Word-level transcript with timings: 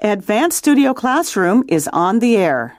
Advanced 0.00 0.58
Studio 0.58 0.92
Classroom 0.92 1.62
is 1.68 1.88
on 1.92 2.18
the 2.18 2.36
air. 2.36 2.76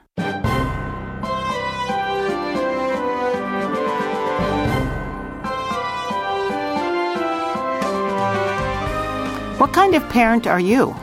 What 9.58 9.72
kind 9.72 9.96
of 9.96 10.08
parent 10.10 10.46
are 10.46 10.60
you? 10.60 10.94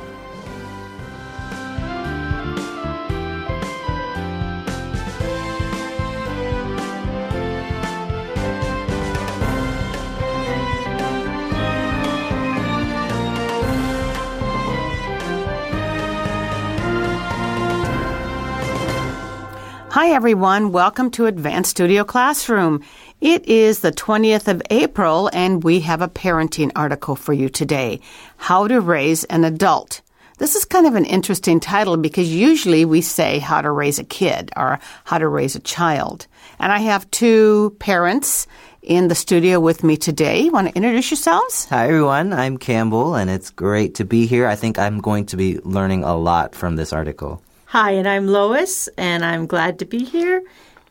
Hi, 20.02 20.11
everyone. 20.11 20.73
Welcome 20.73 21.12
to 21.12 21.27
Advanced 21.27 21.70
Studio 21.70 22.02
Classroom. 22.02 22.83
It 23.20 23.47
is 23.47 23.83
the 23.83 23.93
20th 23.93 24.48
of 24.48 24.60
April, 24.69 25.30
and 25.33 25.62
we 25.62 25.79
have 25.79 26.02
a 26.02 26.09
parenting 26.09 26.73
article 26.74 27.15
for 27.15 27.33
you 27.33 27.48
today 27.48 28.01
How 28.37 28.66
to 28.66 28.80
Raise 28.80 29.23
an 29.23 29.45
Adult. 29.45 30.01
This 30.38 30.57
is 30.57 30.65
kind 30.65 30.88
of 30.88 30.96
an 30.96 31.05
interesting 31.05 31.60
title 31.60 31.96
because 31.96 32.34
usually 32.34 32.84
we 32.84 33.01
say 33.01 33.38
how 33.38 33.60
to 33.62 33.70
raise 33.70 34.01
a 34.01 34.05
kid 34.05 34.51
or 34.57 34.80
how 35.05 35.19
to 35.19 35.29
raise 35.29 35.55
a 35.55 35.60
child. 35.60 36.27
And 36.59 36.73
I 36.73 36.79
have 36.79 37.09
two 37.12 37.77
parents 37.79 38.48
in 38.82 39.07
the 39.07 39.15
studio 39.15 39.60
with 39.60 39.84
me 39.84 39.96
today. 39.96 40.51
Want 40.51 40.66
to 40.66 40.74
introduce 40.74 41.12
yourselves? 41.12 41.66
Hi, 41.66 41.87
everyone. 41.87 42.32
I'm 42.32 42.57
Campbell, 42.57 43.15
and 43.15 43.30
it's 43.30 43.51
great 43.51 43.95
to 43.95 44.05
be 44.05 44.27
here. 44.27 44.48
I 44.48 44.57
think 44.57 44.80
I'm 44.80 44.98
going 44.98 45.27
to 45.27 45.37
be 45.37 45.60
learning 45.60 46.02
a 46.02 46.16
lot 46.16 46.57
from 46.57 46.74
this 46.74 46.93
article. 46.93 47.41
Hi, 47.73 47.93
and 47.93 48.07
I'm 48.07 48.27
Lois, 48.27 48.87
and 48.99 49.25
I'm 49.25 49.47
glad 49.47 49.79
to 49.79 49.87
be 49.87 50.05
here. 50.05 50.43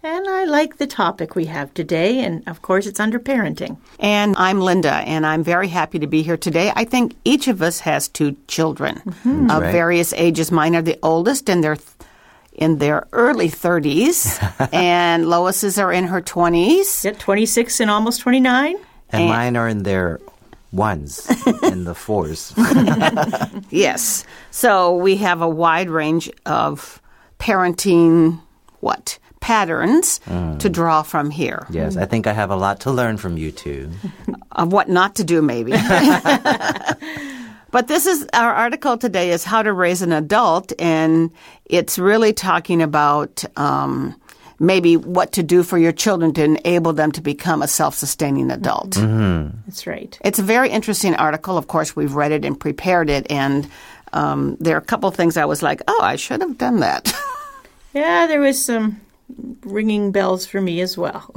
And 0.04 0.28
I 0.28 0.46
like 0.46 0.78
the 0.78 0.88
topic 0.88 1.36
we 1.36 1.46
have 1.46 1.72
today, 1.76 2.22
and 2.24 2.42
of 2.48 2.64
course, 2.64 2.88
it's 2.88 3.00
under 3.00 3.20
parenting. 3.20 3.78
And 4.00 4.36
I'm 4.36 4.60
Linda, 4.60 4.94
and 4.94 5.24
I'm 5.24 5.44
very 5.44 5.68
happy 5.68 6.00
to 6.00 6.08
be 6.08 6.24
here 6.24 6.38
today. 6.38 6.72
I 6.76 6.86
think 6.86 7.14
each 7.24 7.48
of 7.48 7.62
us 7.62 7.82
has 7.82 8.08
two 8.08 8.36
children 8.48 8.96
Mm-hmm. 9.06 9.52
of 9.52 9.62
right. 9.62 9.72
various 9.72 10.12
ages. 10.14 10.52
Mine 10.52 10.76
are 10.76 10.82
the 10.82 10.98
oldest, 11.04 11.50
and 11.50 11.64
they're 11.64 11.78
in 12.54 12.80
their 12.80 13.06
early 13.12 13.48
30s, 13.48 14.42
and 14.74 15.30
Lois's 15.30 15.78
are 15.78 15.94
in 15.94 16.06
her 16.08 16.20
20s. 16.22 17.06
Yeah, 17.06 17.12
26 17.12 17.80
and 17.80 17.92
almost 17.92 18.22
29. 18.22 18.76
And, 18.76 19.22
And- 19.22 19.30
mine 19.30 19.56
are 19.56 19.68
in 19.68 19.84
their 19.84 20.20
ones 20.72 21.28
and 21.64 21.86
the 21.86 21.96
fours. 21.96 22.54
Yes. 23.70 24.26
So 24.52 24.96
we 24.96 25.18
have 25.18 25.42
a 25.42 25.50
wide 25.50 25.90
range 25.90 26.30
of 26.46 27.02
parenting, 27.40 28.42
what? 28.80 29.18
Patterns 29.40 30.20
to 30.60 30.70
draw 30.70 31.02
from 31.02 31.32
here. 31.32 31.66
yes, 31.72 31.98
I 31.98 32.06
think 32.06 32.28
I 32.28 32.34
have 32.34 32.52
a 32.52 32.56
lot 32.56 32.82
to 32.82 32.92
learn 32.92 33.18
from 33.18 33.38
you 33.38 33.52
two. 33.52 33.90
of 34.52 34.72
what 34.72 34.88
not 34.88 35.16
to 35.16 35.24
do, 35.24 35.42
maybe. 35.42 35.72
but 37.72 37.88
this 37.88 38.06
is 38.06 38.28
our 38.34 38.54
article 38.54 38.98
today 38.98 39.32
is 39.32 39.44
how 39.44 39.64
to 39.64 39.74
raise 39.74 40.04
an 40.04 40.12
adult, 40.12 40.74
and 40.78 41.32
it's 41.66 41.98
really 41.98 42.34
talking 42.34 42.84
about 42.84 43.44
um, 43.58 44.16
maybe 44.62 44.96
what 44.96 45.34
to 45.34 45.44
do 45.44 45.64
for 45.64 45.78
your 45.78 45.92
children 45.92 46.34
to 46.36 46.44
enable 46.44 46.94
them 46.94 47.12
to 47.12 47.22
become 47.22 47.62
a 47.62 47.68
self-sustaining 47.68 48.52
adult. 48.52 48.92
That's 48.92 49.88
right. 49.88 50.18
It's 50.24 50.40
a 50.40 50.44
very 50.44 50.70
interesting 50.70 51.16
article. 51.16 51.58
Of 51.58 51.68
course, 51.68 51.96
we've 51.96 52.14
read 52.14 52.32
it 52.32 52.46
and 52.46 52.58
prepared 52.58 53.10
it, 53.10 53.30
and 53.30 53.68
um, 54.14 54.58
there 54.60 54.76
are 54.76 54.80
a 54.80 54.86
couple 54.86 55.10
of 55.10 55.16
things 55.16 55.36
I 55.36 55.46
was 55.46 55.64
like, 55.64 55.82
oh, 55.88 56.00
I 56.02 56.16
should 56.16 56.42
have 56.42 56.58
done 56.58 56.80
that. 56.80 57.14
Yeah, 57.94 58.26
there 58.28 58.40
was 58.40 58.64
some 58.64 59.02
ringing 59.64 60.12
bells 60.12 60.46
for 60.46 60.62
me 60.62 60.82
as 60.82 60.98
well. 60.98 61.30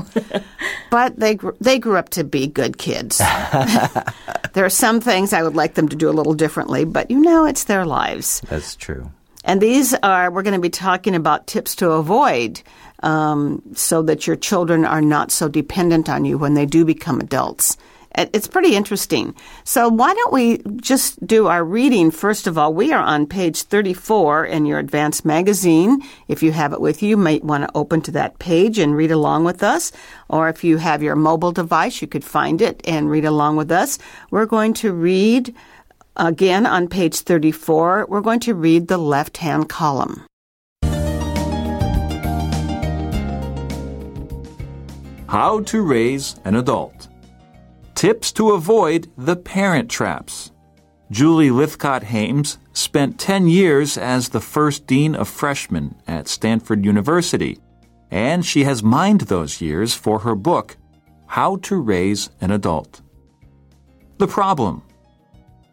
but 0.91 1.19
they 1.19 1.35
gr- 1.35 1.51
they 1.61 1.79
grew 1.79 1.97
up 1.97 2.11
to 2.11 2.25
be 2.25 2.47
good 2.47 2.79
kids. 2.79 3.19
there 4.53 4.65
are 4.65 4.71
some 4.71 5.01
things 5.01 5.33
I 5.33 5.43
would 5.43 5.57
like 5.57 5.75
them 5.75 5.89
to 5.89 5.97
do 5.97 6.09
a 6.09 6.13
little 6.13 6.35
differently, 6.35 6.85
but 6.85 7.11
you 7.11 7.21
know, 7.21 7.45
it's 7.45 7.65
their 7.65 7.85
lives. 7.85 8.41
That's 8.49 8.77
true. 8.77 9.11
And 9.45 9.61
these 9.61 9.95
are 9.95 10.31
we're 10.31 10.43
going 10.43 10.55
to 10.55 10.61
be 10.61 10.71
talking 10.71 11.15
about 11.15 11.47
tips 11.47 11.75
to 11.77 11.91
avoid 11.91 12.63
um, 13.05 13.63
so 13.75 14.03
that 14.03 14.27
your 14.27 14.35
children 14.35 14.85
are 14.85 15.03
not 15.03 15.31
so 15.31 15.49
dependent 15.49 16.09
on 16.09 16.25
you 16.25 16.39
when 16.39 16.55
they 16.55 16.67
do 16.67 16.85
become 16.85 17.21
adults. 17.21 17.77
It's 18.17 18.47
pretty 18.47 18.77
interesting. 18.77 19.35
So 19.65 19.89
why 19.89 20.15
don't 20.15 20.33
we 20.33 20.59
just 20.77 21.25
do 21.27 21.49
our 21.49 21.65
reading 21.65 22.13
first 22.13 22.47
of 22.47 22.57
all? 22.57 22.73
We 22.73 22.93
are 22.93 23.03
on 23.03 23.27
page 23.27 23.63
34 23.63 24.47
in 24.47 24.67
your 24.67 24.79
advanced 24.79 25.25
magazine. 25.25 26.01
If 26.29 26.41
you 26.41 26.53
have 26.53 26.73
it 26.73 26.81
with 26.81 27.03
you, 27.03 27.09
you 27.09 27.17
might 27.17 27.43
want 27.43 27.65
to 27.65 27.71
open 27.75 28.03
to 28.03 28.13
that 28.13 28.39
page 28.39 28.79
and 28.79 28.97
read 28.97 29.11
along 29.11 29.43
with 29.45 29.65
us. 29.65 29.91
Or 30.29 30.49
if 30.49 30.63
you 30.63 30.77
have 30.77 31.03
your 31.03 31.17
mobile 31.17 31.51
device, 31.51 32.01
you 32.01 32.07
could 32.07 32.25
find 32.25 32.63
it 32.63 32.81
and 32.87 33.11
read 33.11 33.25
along 33.25 33.57
with 33.57 33.73
us. 33.73 33.99
We're 34.31 34.47
going 34.47 34.75
to 34.75 34.93
read 34.93 35.53
again 36.17 36.67
on 36.67 36.87
page 36.87 37.19
34. 37.19 38.07
We're 38.09 38.21
going 38.21 38.41
to 38.41 38.55
read 38.55 38.87
the 38.87 38.99
left-hand 38.99 39.69
column. 39.69 40.25
How 45.35 45.63
to 45.63 45.83
raise 45.83 46.37
an 46.45 46.55
adult. 46.55 47.09
Tips 47.97 48.31
to 48.35 48.53
avoid 48.53 49.11
the 49.19 49.35
parent 49.35 49.91
traps. 49.91 50.53
Julie 51.11 51.51
Lythcott 51.51 52.05
Haims 52.05 52.59
spent 52.73 53.19
10 53.19 53.49
years 53.49 53.99
as 53.99 54.29
the 54.29 54.41
first 54.41 54.87
dean 54.87 55.17
of 55.17 55.27
freshmen 55.29 55.97
at 56.07 56.29
Stanford 56.29 56.85
University, 56.85 57.59
and 58.13 58.47
she 58.47 58.63
has 58.63 58.85
mined 58.85 59.23
those 59.23 59.61
years 59.61 59.93
for 59.93 60.21
her 60.21 60.37
book, 60.37 60.77
How 61.27 61.57
to 61.63 61.81
Raise 61.81 62.31
an 62.41 62.53
Adult. 62.53 63.03
The 64.19 64.29
problem 64.29 64.85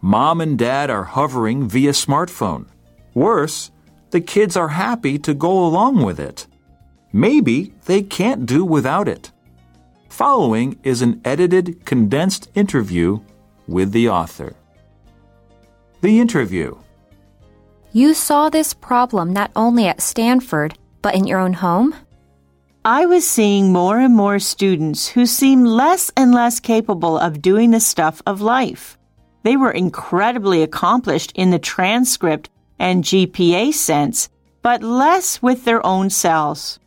Mom 0.01 0.41
and 0.41 0.57
dad 0.57 0.89
are 0.89 1.03
hovering 1.03 1.69
via 1.69 1.91
smartphone. 1.91 2.65
Worse, 3.13 3.69
the 4.09 4.21
kids 4.21 4.57
are 4.57 4.69
happy 4.69 5.19
to 5.19 5.35
go 5.35 5.63
along 5.63 6.03
with 6.03 6.19
it. 6.19 6.47
Maybe 7.13 7.75
they 7.85 8.01
can't 8.01 8.47
do 8.47 8.65
without 8.65 9.07
it. 9.07 9.31
Following 10.21 10.79
is 10.83 11.01
an 11.01 11.19
edited, 11.25 11.83
condensed 11.83 12.47
interview 12.53 13.21
with 13.67 13.91
the 13.91 14.07
author. 14.09 14.53
The 16.01 16.19
interview. 16.19 16.77
You 17.91 18.13
saw 18.13 18.47
this 18.51 18.71
problem 18.71 19.33
not 19.33 19.49
only 19.55 19.87
at 19.87 19.99
Stanford, 19.99 20.77
but 21.01 21.15
in 21.15 21.25
your 21.25 21.39
own 21.39 21.53
home? 21.53 21.95
I 22.85 23.07
was 23.07 23.27
seeing 23.27 23.73
more 23.73 23.97
and 23.97 24.15
more 24.15 24.37
students 24.37 25.07
who 25.07 25.25
seemed 25.25 25.65
less 25.65 26.11
and 26.15 26.31
less 26.35 26.59
capable 26.59 27.17
of 27.17 27.41
doing 27.41 27.71
the 27.71 27.79
stuff 27.79 28.21
of 28.27 28.41
life. 28.41 28.99
They 29.41 29.57
were 29.57 29.71
incredibly 29.71 30.61
accomplished 30.61 31.31
in 31.33 31.49
the 31.49 31.57
transcript 31.57 32.51
and 32.77 33.03
GPA 33.03 33.73
sense, 33.73 34.29
but 34.61 34.83
less 34.83 35.41
with 35.41 35.65
their 35.65 35.83
own 35.83 36.11
selves. 36.11 36.77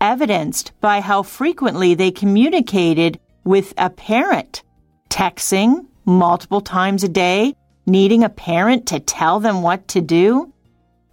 Evidenced 0.00 0.72
by 0.80 1.00
how 1.00 1.22
frequently 1.22 1.94
they 1.94 2.10
communicated 2.10 3.18
with 3.44 3.72
a 3.78 3.88
parent, 3.88 4.62
texting 5.08 5.86
multiple 6.04 6.60
times 6.60 7.02
a 7.02 7.08
day, 7.08 7.56
needing 7.86 8.22
a 8.22 8.28
parent 8.28 8.86
to 8.86 9.00
tell 9.00 9.40
them 9.40 9.62
what 9.62 9.88
to 9.88 10.00
do. 10.00 10.52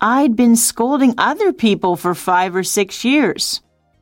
I'd 0.01 0.35
been 0.35 0.55
scolding 0.55 1.16
other 1.17 1.53
people 1.53 1.95
for 1.95 2.13
five 2.13 2.55
or 2.55 2.63
six 2.63 3.05
years. 3.05 3.61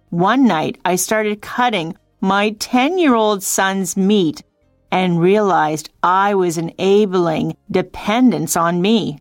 One 0.09 0.45
night 0.45 0.79
I 0.83 0.95
started 0.95 1.41
cutting 1.41 1.95
my 2.19 2.51
10 2.59 2.97
year 2.97 3.13
old 3.13 3.43
son's 3.43 3.95
meat 3.95 4.43
and 4.91 5.21
realized 5.21 5.89
I 6.03 6.35
was 6.35 6.57
enabling 6.57 7.55
dependence 7.69 8.57
on 8.57 8.81
me. 8.81 9.19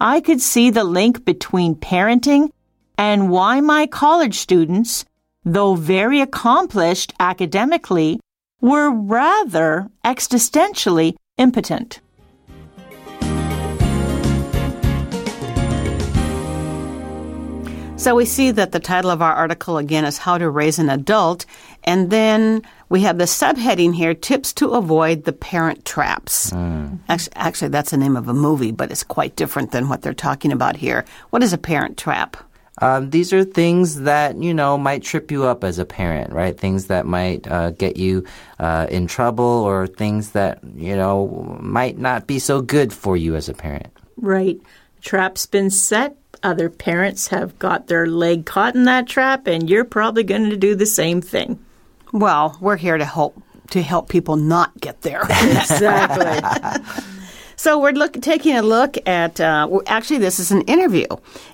I 0.00 0.20
could 0.20 0.42
see 0.42 0.70
the 0.70 0.84
link 0.84 1.24
between 1.24 1.74
parenting 1.74 2.50
and 2.98 3.30
why 3.30 3.60
my 3.60 3.86
college 3.86 4.36
students, 4.36 5.04
though 5.44 5.74
very 5.74 6.20
accomplished 6.20 7.12
academically, 7.20 8.20
were 8.60 8.90
rather 8.90 9.88
existentially 10.04 11.14
impotent. 11.36 12.00
So 17.98 18.14
we 18.14 18.26
see 18.26 18.50
that 18.50 18.72
the 18.72 18.78
title 18.78 19.10
of 19.10 19.22
our 19.22 19.32
article 19.32 19.78
again 19.78 20.04
is 20.04 20.18
How 20.18 20.36
to 20.38 20.48
Raise 20.48 20.78
an 20.78 20.90
Adult. 20.90 21.46
And 21.82 22.10
then 22.10 22.62
we 22.88 23.00
have 23.00 23.18
the 23.18 23.24
subheading 23.24 23.94
here 23.94 24.14
Tips 24.14 24.52
to 24.54 24.68
Avoid 24.72 25.24
the 25.24 25.32
Parent 25.32 25.84
Traps. 25.84 26.50
Hmm. 26.50 26.96
Actually, 27.08 27.36
actually, 27.36 27.68
that's 27.68 27.90
the 27.90 27.96
name 27.96 28.16
of 28.16 28.28
a 28.28 28.34
movie, 28.34 28.70
but 28.70 28.90
it's 28.90 29.02
quite 29.02 29.34
different 29.34 29.72
than 29.72 29.88
what 29.88 30.02
they're 30.02 30.14
talking 30.14 30.52
about 30.52 30.76
here. 30.76 31.04
What 31.30 31.42
is 31.42 31.52
a 31.52 31.58
parent 31.58 31.96
trap? 31.96 32.36
Um, 32.78 33.10
these 33.10 33.32
are 33.32 33.44
things 33.44 34.02
that, 34.02 34.36
you 34.36 34.52
know, 34.52 34.76
might 34.76 35.02
trip 35.02 35.30
you 35.30 35.44
up 35.44 35.64
as 35.64 35.78
a 35.78 35.84
parent, 35.84 36.32
right? 36.32 36.58
Things 36.58 36.86
that 36.86 37.06
might 37.06 37.46
uh, 37.48 37.70
get 37.70 37.96
you 37.96 38.24
uh, 38.58 38.86
in 38.90 39.06
trouble 39.06 39.44
or 39.44 39.86
things 39.86 40.32
that, 40.32 40.60
you 40.74 40.94
know, 40.94 41.58
might 41.60 41.98
not 41.98 42.26
be 42.26 42.38
so 42.38 42.60
good 42.60 42.92
for 42.92 43.16
you 43.16 43.34
as 43.34 43.48
a 43.48 43.54
parent. 43.54 43.88
Right. 44.16 44.60
Trap's 45.00 45.46
been 45.46 45.70
set. 45.70 46.16
Other 46.42 46.68
parents 46.68 47.28
have 47.28 47.58
got 47.58 47.86
their 47.86 48.06
leg 48.06 48.44
caught 48.44 48.74
in 48.74 48.84
that 48.84 49.06
trap, 49.06 49.46
and 49.46 49.70
you're 49.70 49.84
probably 49.84 50.22
going 50.22 50.50
to 50.50 50.56
do 50.56 50.74
the 50.74 50.86
same 50.86 51.22
thing. 51.22 51.58
Well, 52.12 52.56
we're 52.60 52.76
here 52.76 52.98
to 52.98 53.04
help 53.04 53.42
to 53.70 53.82
help 53.82 54.08
people 54.08 54.36
not 54.36 54.78
get 54.80 55.00
there. 55.02 55.22
Exactly. 55.30 57.02
So 57.66 57.80
we're 57.80 57.90
look, 57.90 58.12
taking 58.22 58.56
a 58.56 58.62
look 58.62 58.96
at, 59.08 59.40
uh, 59.40 59.66
well, 59.68 59.82
actually, 59.88 60.18
this 60.18 60.38
is 60.38 60.52
an 60.52 60.62
interview, 60.68 61.08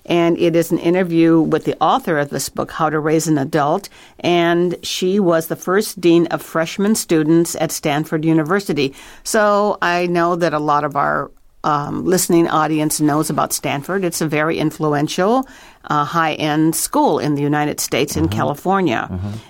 and 0.05 0.37
it 0.37 0.55
is 0.55 0.70
an 0.70 0.79
interview 0.79 1.41
with 1.41 1.64
the 1.64 1.75
author 1.81 2.19
of 2.19 2.29
this 2.29 2.50
book, 2.50 2.70
How 2.70 2.91
to 2.91 3.00
Raise 3.00 3.29
an 3.29 3.38
Adult, 3.38 3.88
and 4.20 4.76
she 4.82 5.19
was 5.19 5.47
the 5.47 5.56
first 5.56 6.03
dean 6.03 6.26
of 6.26 6.43
freshman 6.43 6.97
students 6.97 7.56
at 7.56 7.73
Stanford 7.73 8.26
University. 8.26 8.93
So 9.25 9.79
I 9.81 10.05
know 10.05 10.37
that 10.37 10.53
a 10.53 10.59
lot 10.59 10.85
of 10.85 10.97
our 10.97 11.31
um, 11.64 12.05
listening 12.05 12.49
audience 12.49 13.00
knows 13.00 13.31
about 13.31 13.53
Stanford. 13.53 14.05
It's 14.05 14.20
a 14.20 14.26
very 14.26 14.58
influential, 14.58 15.47
uh, 15.85 16.05
high 16.05 16.35
end 16.35 16.75
school 16.75 17.20
in 17.20 17.37
the 17.37 17.43
United 17.43 17.81
States 17.81 18.17
in 18.17 18.29
California. 18.29 19.08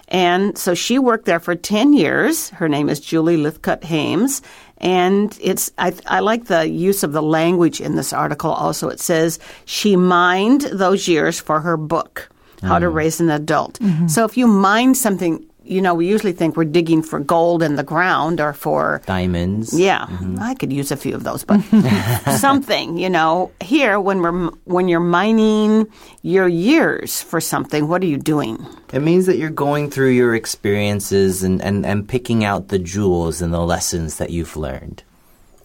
And 0.09 0.57
so 0.57 0.75
she 0.75 0.99
worked 0.99 1.25
there 1.25 1.41
for 1.41 1.55
10 1.55 1.93
years. 1.95 2.51
Her 2.51 2.69
name 2.69 2.89
is 2.89 3.01
Julie 3.01 3.37
Lythcott 3.37 3.83
Haims. 3.83 4.43
And 4.83 5.39
it's, 5.41 5.71
I, 5.79 5.95
I 6.07 6.21
like 6.21 6.47
the 6.47 6.69
use 6.69 7.05
of 7.05 7.13
the 7.13 7.23
language 7.23 7.81
in 7.81 7.95
this 7.95 8.13
article 8.13 8.51
also. 8.51 8.89
It 8.89 9.01
says 9.01 9.39
she 9.65 9.95
mined 9.95 10.63
those 10.63 11.07
years 11.07 11.39
for 11.39 11.61
her 11.61 11.77
book, 11.77 12.29
How 12.63 12.79
to 12.81 12.87
mm. 12.87 12.95
Raise 12.95 13.21
an 13.21 13.31
Adult. 13.31 13.79
Mm-hmm. 13.79 14.09
So 14.09 14.25
if 14.25 14.37
you 14.37 14.49
mine 14.49 14.95
something, 14.95 15.47
you 15.65 15.81
know, 15.81 15.95
we 15.95 16.07
usually 16.09 16.33
think 16.33 16.57
we're 16.57 16.65
digging 16.65 17.03
for 17.03 17.21
gold 17.21 17.63
in 17.63 17.77
the 17.77 17.83
ground 17.83 18.41
or 18.41 18.53
for 18.53 19.01
Diamonds. 19.07 19.79
yeah, 19.79 20.07
I 20.41 20.55
could 20.55 20.73
use 20.73 20.91
a 20.91 20.97
few 20.97 21.15
of 21.15 21.25
those, 21.25 21.45
but 21.45 21.61
something, 22.39 22.99
you 22.99 23.11
know, 23.11 23.51
here 23.61 23.99
when 24.01 24.23
we're 24.23 24.49
when 24.65 24.89
you're 24.89 25.01
mining 25.01 25.87
your 26.23 26.49
years 26.49 27.23
for 27.23 27.41
something, 27.41 27.89
what 27.89 28.03
are 28.03 28.07
you 28.07 28.19
doing? 28.19 28.65
It 28.93 29.01
means 29.01 29.27
that 29.27 29.37
you're 29.39 29.51
going 29.51 29.91
through 29.91 30.11
your 30.11 30.35
experiences 30.35 31.43
and, 31.43 31.63
and, 31.63 31.87
and 31.87 32.09
picking 32.09 32.45
out 32.45 32.69
the 32.69 32.79
jewels 32.79 33.41
and 33.43 33.53
the 33.53 33.61
lessons 33.61 34.19
that 34.19 34.31
you've 34.31 34.57
learned. 34.57 35.03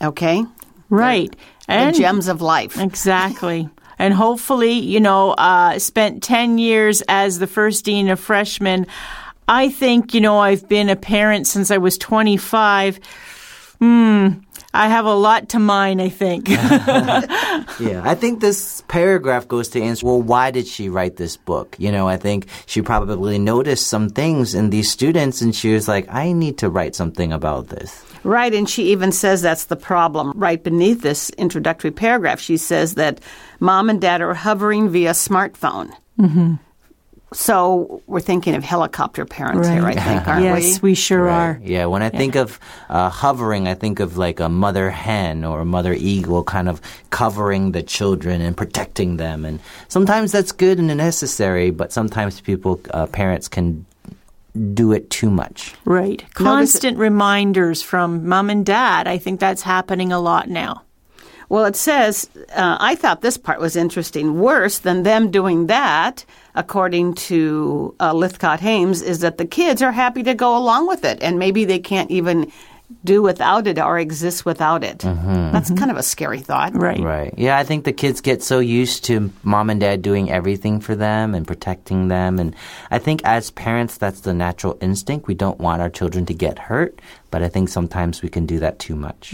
Okay, 0.02 0.44
Right. 0.90 1.32
the 1.68 1.74
And 1.74 1.96
gems 1.96 2.28
of 2.28 2.42
life. 2.42 2.78
Exactly. 2.80 3.70
And 4.00 4.14
hopefully, 4.14 4.74
you 4.74 5.00
know, 5.00 5.32
uh, 5.32 5.80
spent 5.80 6.22
10 6.24 6.60
years 6.60 7.02
as 7.10 7.40
the 7.40 7.48
first 7.48 7.84
dean 7.84 8.10
of 8.10 8.20
freshmen. 8.20 8.86
I 9.48 9.70
think, 9.70 10.14
you 10.14 10.22
know, 10.22 10.40
I've 10.40 10.68
been 10.68 10.90
a 10.90 10.96
parent 10.96 11.48
since 11.48 11.72
I 11.72 11.78
was 11.78 11.98
25. 11.98 13.00
Hmm. 13.80 14.28
I 14.74 14.90
have 14.90 15.06
a 15.06 15.14
lot 15.14 15.50
to 15.50 15.60
mine, 15.60 16.00
I 16.00 16.10
think. 16.10 16.50
Yeah, 17.80 18.02
I 18.04 18.16
think 18.16 18.40
this 18.40 18.82
paragraph 18.88 19.48
goes 19.48 19.70
to 19.70 19.82
answer, 19.82 20.06
well, 20.06 20.22
why 20.22 20.50
did 20.50 20.66
she 20.66 20.90
write 20.90 21.18
this 21.18 21.38
book? 21.38 21.76
You 21.78 21.92
know, 21.92 22.08
I 22.08 22.18
think 22.18 22.48
she 22.66 22.82
probably 22.82 23.38
noticed 23.38 23.88
some 23.88 24.10
things 24.10 24.56
in 24.56 24.72
these 24.72 24.90
students 24.90 25.42
and 25.42 25.56
she 25.56 25.74
was 25.74 25.88
like, 25.88 26.08
I 26.10 26.32
need 26.32 26.58
to 26.60 26.70
write 26.70 26.96
something 26.96 27.32
about 27.32 27.68
this. 27.68 28.04
Right, 28.24 28.54
and 28.54 28.68
she 28.68 28.92
even 28.92 29.12
says 29.12 29.42
that's 29.42 29.66
the 29.66 29.76
problem. 29.76 30.34
Right 30.36 30.62
beneath 30.64 31.02
this 31.02 31.30
introductory 31.32 31.92
paragraph, 31.92 32.40
she 32.40 32.58
says 32.58 32.96
that 32.96 33.22
mom 33.60 33.90
and 33.90 34.02
dad 34.02 34.22
are 34.22 34.34
hovering 34.34 34.90
via 34.90 35.12
smartphone. 35.12 35.92
Mm-hmm. 36.20 36.56
So 37.34 38.02
we're 38.08 38.22
thinking 38.22 38.56
of 38.56 38.64
helicopter 38.64 39.26
parents 39.26 39.68
here, 39.68 39.86
I 39.86 39.94
think, 39.94 40.28
aren't 40.28 40.44
yes, 40.44 40.82
we 40.82 40.96
sure 40.96 41.24
Right. 41.24 41.34
are. 41.34 41.62
Yeah, 41.62 41.86
when 41.86 42.02
I 42.02 42.10
think 42.10 42.36
of 42.36 42.58
uh, 42.90 43.10
hovering, 43.10 43.68
I 43.68 43.74
think 43.74 44.00
of 44.00 44.18
like 44.18 44.40
a 44.40 44.48
mother 44.48 44.90
hen 44.90 45.44
or 45.44 45.60
a 45.60 45.66
mother 45.66 45.94
eagle 45.94 46.44
kind 46.44 46.70
of 46.70 46.80
covering 47.10 47.74
the 47.74 47.84
children 47.84 48.40
and 48.42 48.56
protecting 48.56 49.18
them. 49.18 49.44
And 49.44 49.60
sometimes 49.90 50.32
that's 50.32 50.54
good 50.54 50.80
and 50.80 50.88
necessary, 50.96 51.70
but 51.70 51.92
sometimes 51.92 52.40
people, 52.40 52.80
uh, 52.92 53.08
parents 53.08 53.50
can 53.50 53.86
do 54.74 54.94
it 54.94 55.10
too 55.10 55.30
much. 55.30 55.76
Right. 55.86 56.24
Constant 56.34 56.98
reminders 56.98 57.84
from 57.84 58.28
mom 58.28 58.50
and 58.50 58.66
dad. 58.66 59.08
I 59.08 59.18
think 59.18 59.40
that's 59.40 59.62
happening 59.62 60.12
a 60.12 60.20
lot 60.20 60.50
now. 60.50 60.84
Well, 61.50 61.66
it 61.66 61.76
says, 61.76 62.30
uh, 62.56 62.78
I 62.80 62.96
thought 62.96 63.22
this 63.22 63.38
part 63.38 63.60
was 63.62 63.76
interesting. 63.76 64.40
Worse 64.40 64.80
than 64.80 65.04
them 65.04 65.32
doing 65.32 65.68
that, 65.68 66.26
according 66.56 67.14
to 67.16 67.96
uh, 68.00 68.14
Lythcott 68.14 68.60
Haims, 68.60 69.02
is 69.02 69.20
that 69.22 69.38
the 69.38 69.46
kids 69.46 69.82
are 69.82 69.94
happy 69.94 70.24
to 70.24 70.34
go 70.34 70.58
along 70.58 70.88
with 70.88 71.06
it, 71.06 71.22
and 71.22 71.40
maybe 71.40 71.64
they 71.64 71.80
can't 71.80 72.12
even 72.12 72.52
do 73.04 73.22
without 73.22 73.68
it 73.68 73.78
or 73.80 74.00
exist 74.00 74.46
without 74.46 74.82
it. 74.84 75.00
That's 75.00 75.70
kind 75.72 75.92
of 75.92 75.98
a 75.98 76.04
scary 76.04 76.40
thought. 76.40 76.74
Right. 76.74 77.00
Right. 77.00 77.34
Yeah, 77.38 77.58
I 77.58 77.66
think 77.66 77.84
the 77.84 77.92
kids 77.92 78.22
get 78.22 78.42
so 78.42 78.60
used 78.60 79.04
to 79.06 79.32
mom 79.44 79.70
and 79.70 79.80
dad 79.80 80.02
doing 80.02 80.32
everything 80.32 80.80
for 80.80 80.96
them 80.96 81.36
and 81.36 81.46
protecting 81.46 82.08
them. 82.08 82.40
And 82.40 82.56
I 82.90 83.00
think 83.00 83.22
as 83.26 83.52
parents, 83.52 83.98
that's 83.98 84.22
the 84.22 84.34
natural 84.34 84.78
instinct. 84.80 85.28
We 85.28 85.34
don't 85.34 85.60
want 85.60 85.82
our 85.82 85.90
children 85.90 86.26
to 86.28 86.34
get 86.34 86.60
hurt, 86.60 87.02
but 87.30 87.44
I 87.44 87.50
think 87.50 87.68
sometimes 87.68 88.22
we 88.22 88.30
can 88.30 88.46
do 88.46 88.60
that 88.60 88.80
too 88.80 88.96
much. 88.96 89.34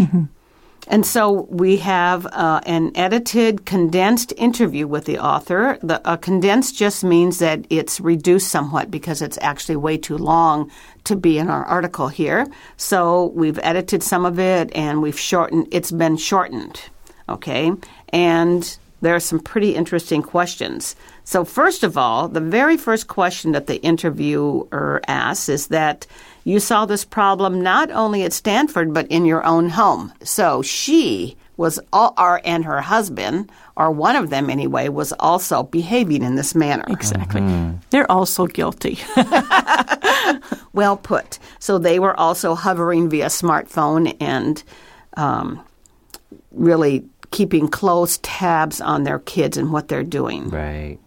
And 0.87 1.05
so 1.05 1.47
we 1.49 1.77
have 1.77 2.25
uh, 2.27 2.61
an 2.65 2.91
edited, 2.95 3.65
condensed 3.65 4.33
interview 4.37 4.85
with 4.85 5.05
the 5.05 5.17
author. 5.17 5.77
The 5.81 6.05
uh, 6.07 6.17
condensed 6.17 6.75
just 6.75 7.03
means 7.03 7.39
that 7.39 7.65
it's 7.69 7.99
reduced 7.99 8.49
somewhat 8.49 8.91
because 8.91 9.21
it's 9.21 9.37
actually 9.41 9.77
way 9.77 9.97
too 9.97 10.17
long 10.17 10.69
to 11.05 11.15
be 11.15 11.37
in 11.37 11.49
our 11.49 11.65
article 11.65 12.09
here. 12.09 12.47
So 12.77 13.27
we've 13.27 13.59
edited 13.63 14.03
some 14.03 14.25
of 14.25 14.39
it 14.39 14.75
and 14.75 15.01
we've 15.01 15.19
shortened. 15.19 15.67
It's 15.71 15.91
been 15.91 16.17
shortened, 16.17 16.81
okay? 17.29 17.71
And 18.09 18.77
there 19.01 19.15
are 19.15 19.19
some 19.19 19.39
pretty 19.39 19.75
interesting 19.75 20.21
questions. 20.21 20.95
So 21.25 21.43
first 21.43 21.83
of 21.83 21.97
all, 21.97 22.27
the 22.27 22.41
very 22.41 22.77
first 22.77 23.07
question 23.07 23.51
that 23.51 23.67
the 23.67 23.81
interviewer 23.81 25.01
asks 25.07 25.49
is 25.49 25.67
that 25.67 26.07
you 26.43 26.59
saw 26.59 26.85
this 26.85 27.05
problem 27.05 27.61
not 27.61 27.91
only 27.91 28.23
at 28.23 28.33
Stanford 28.33 28.93
but 28.93 29.07
in 29.07 29.25
your 29.25 29.45
own 29.45 29.69
home. 29.69 30.13
So 30.23 30.61
she 30.61 31.37
was 31.55 31.79
all, 31.93 32.13
or 32.17 32.41
and 32.43 32.65
her 32.65 32.81
husband, 32.81 33.51
or 33.77 33.91
one 33.91 34.15
of 34.15 34.31
them 34.31 34.49
anyway, 34.49 34.89
was 34.89 35.13
also 35.19 35.63
behaving 35.63 36.23
in 36.23 36.35
this 36.35 36.55
manner. 36.55 36.83
Exactly. 36.87 37.41
They're 37.91 38.11
also 38.11 38.47
guilty. 38.47 38.97
Well 40.73 40.97
put. 40.97 41.37
So 41.59 41.77
they 41.77 41.99
were 41.99 42.19
also 42.19 42.55
hovering 42.55 43.09
via 43.09 43.27
smartphone 43.27 44.17
and 44.19 44.61
um, 45.15 45.63
really 46.51 47.05
keeping 47.31 47.67
close 47.67 48.19
tabs 48.23 48.81
on 48.81 49.03
their 49.03 49.19
kids 49.19 49.55
and 49.55 49.71
what 49.71 49.87
they're 49.87 50.03
doing. 50.03 50.49
Right. 50.49 50.97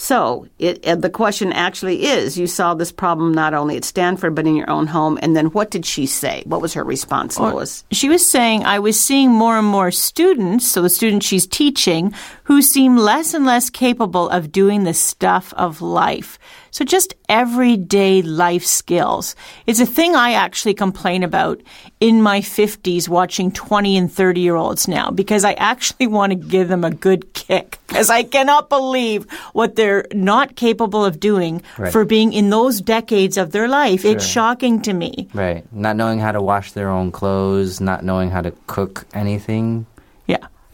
So 0.00 0.46
it, 0.58 0.82
the 1.02 1.10
question 1.10 1.52
actually 1.52 2.06
is: 2.06 2.38
You 2.38 2.46
saw 2.46 2.72
this 2.72 2.90
problem 2.90 3.34
not 3.34 3.52
only 3.52 3.76
at 3.76 3.84
Stanford 3.84 4.34
but 4.34 4.46
in 4.46 4.56
your 4.56 4.70
own 4.70 4.86
home, 4.86 5.18
and 5.20 5.36
then 5.36 5.48
what 5.48 5.70
did 5.70 5.84
she 5.84 6.06
say? 6.06 6.42
What 6.46 6.62
was 6.62 6.72
her 6.72 6.82
response, 6.82 7.38
or, 7.38 7.52
Lois? 7.52 7.84
She 7.90 8.08
was 8.08 8.28
saying, 8.28 8.64
I 8.64 8.78
was 8.78 8.98
seeing 8.98 9.30
more 9.30 9.58
and 9.58 9.66
more 9.66 9.90
students, 9.90 10.66
so 10.66 10.80
the 10.80 10.88
students 10.88 11.26
she's 11.26 11.46
teaching, 11.46 12.14
who 12.44 12.62
seem 12.62 12.96
less 12.96 13.34
and 13.34 13.44
less 13.44 13.68
capable 13.68 14.30
of 14.30 14.50
doing 14.50 14.84
the 14.84 14.94
stuff 14.94 15.52
of 15.58 15.82
life. 15.82 16.38
So 16.70 16.84
just 16.84 17.14
everyday 17.28 18.22
life 18.22 18.64
skills. 18.64 19.34
It's 19.66 19.80
a 19.80 19.86
thing 19.86 20.14
I 20.14 20.32
actually 20.32 20.74
complain 20.74 21.22
about 21.22 21.60
in 22.00 22.22
my 22.22 22.40
50s 22.40 23.08
watching 23.08 23.50
20 23.50 23.96
and 23.96 24.12
30 24.12 24.40
year 24.40 24.56
olds 24.56 24.86
now 24.88 25.10
because 25.10 25.44
I 25.44 25.52
actually 25.54 26.06
want 26.06 26.30
to 26.30 26.36
give 26.36 26.68
them 26.68 26.84
a 26.84 26.90
good 26.90 27.32
kick 27.34 27.78
because 27.88 28.08
I 28.08 28.22
cannot 28.22 28.68
believe 28.68 29.30
what 29.52 29.74
they're 29.74 30.06
not 30.12 30.56
capable 30.56 31.04
of 31.04 31.18
doing 31.20 31.62
Right. 31.78 31.92
for 31.92 32.04
being 32.04 32.32
in 32.32 32.50
those 32.50 32.80
decades 32.80 33.36
of 33.36 33.50
their 33.52 33.68
life. 33.68 34.04
It's 34.04 34.24
shocking 34.24 34.80
to 34.82 34.92
me. 34.92 35.28
Right. 35.34 35.64
Not 35.72 35.96
knowing 35.96 36.20
how 36.20 36.32
to 36.32 36.40
wash 36.40 36.72
their 36.72 36.88
own 36.88 37.10
clothes, 37.10 37.80
not 37.80 38.04
knowing 38.04 38.30
how 38.30 38.42
to 38.42 38.52
cook 38.66 39.06
anything. 39.12 39.86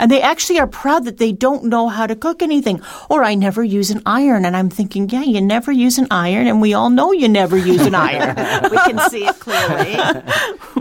Yeah. 0.07 0.13
And 0.13 0.13
they 0.13 0.23
actually 0.23 0.61
are 0.61 0.67
proud 0.67 1.05
that 1.05 1.19
they 1.19 1.33
don't 1.33 1.65
know 1.65 1.89
how 1.89 2.07
to 2.07 2.15
cook 2.15 2.43
anything. 2.43 2.81
Or 3.11 3.25
I 3.25 3.35
never 3.35 3.65
use 3.65 3.91
an 3.91 4.03
iron. 4.07 4.45
And 4.45 4.57
I'm 4.57 4.71
thinking, 4.71 5.09
yeah, 5.11 5.23
you 5.23 5.41
never 5.41 5.73
use 5.73 5.99
an 5.99 6.07
iron. 6.11 6.47
And 6.47 6.61
we 6.61 6.75
all 6.75 6.91
know 6.91 7.13
you 7.13 7.29
never 7.29 7.57
use 7.57 7.85
an 7.85 7.95
iron. 7.95 8.37
we 8.71 8.77
can 8.79 9.11
see 9.11 9.27
it 9.27 9.39
clearly. 9.41 9.97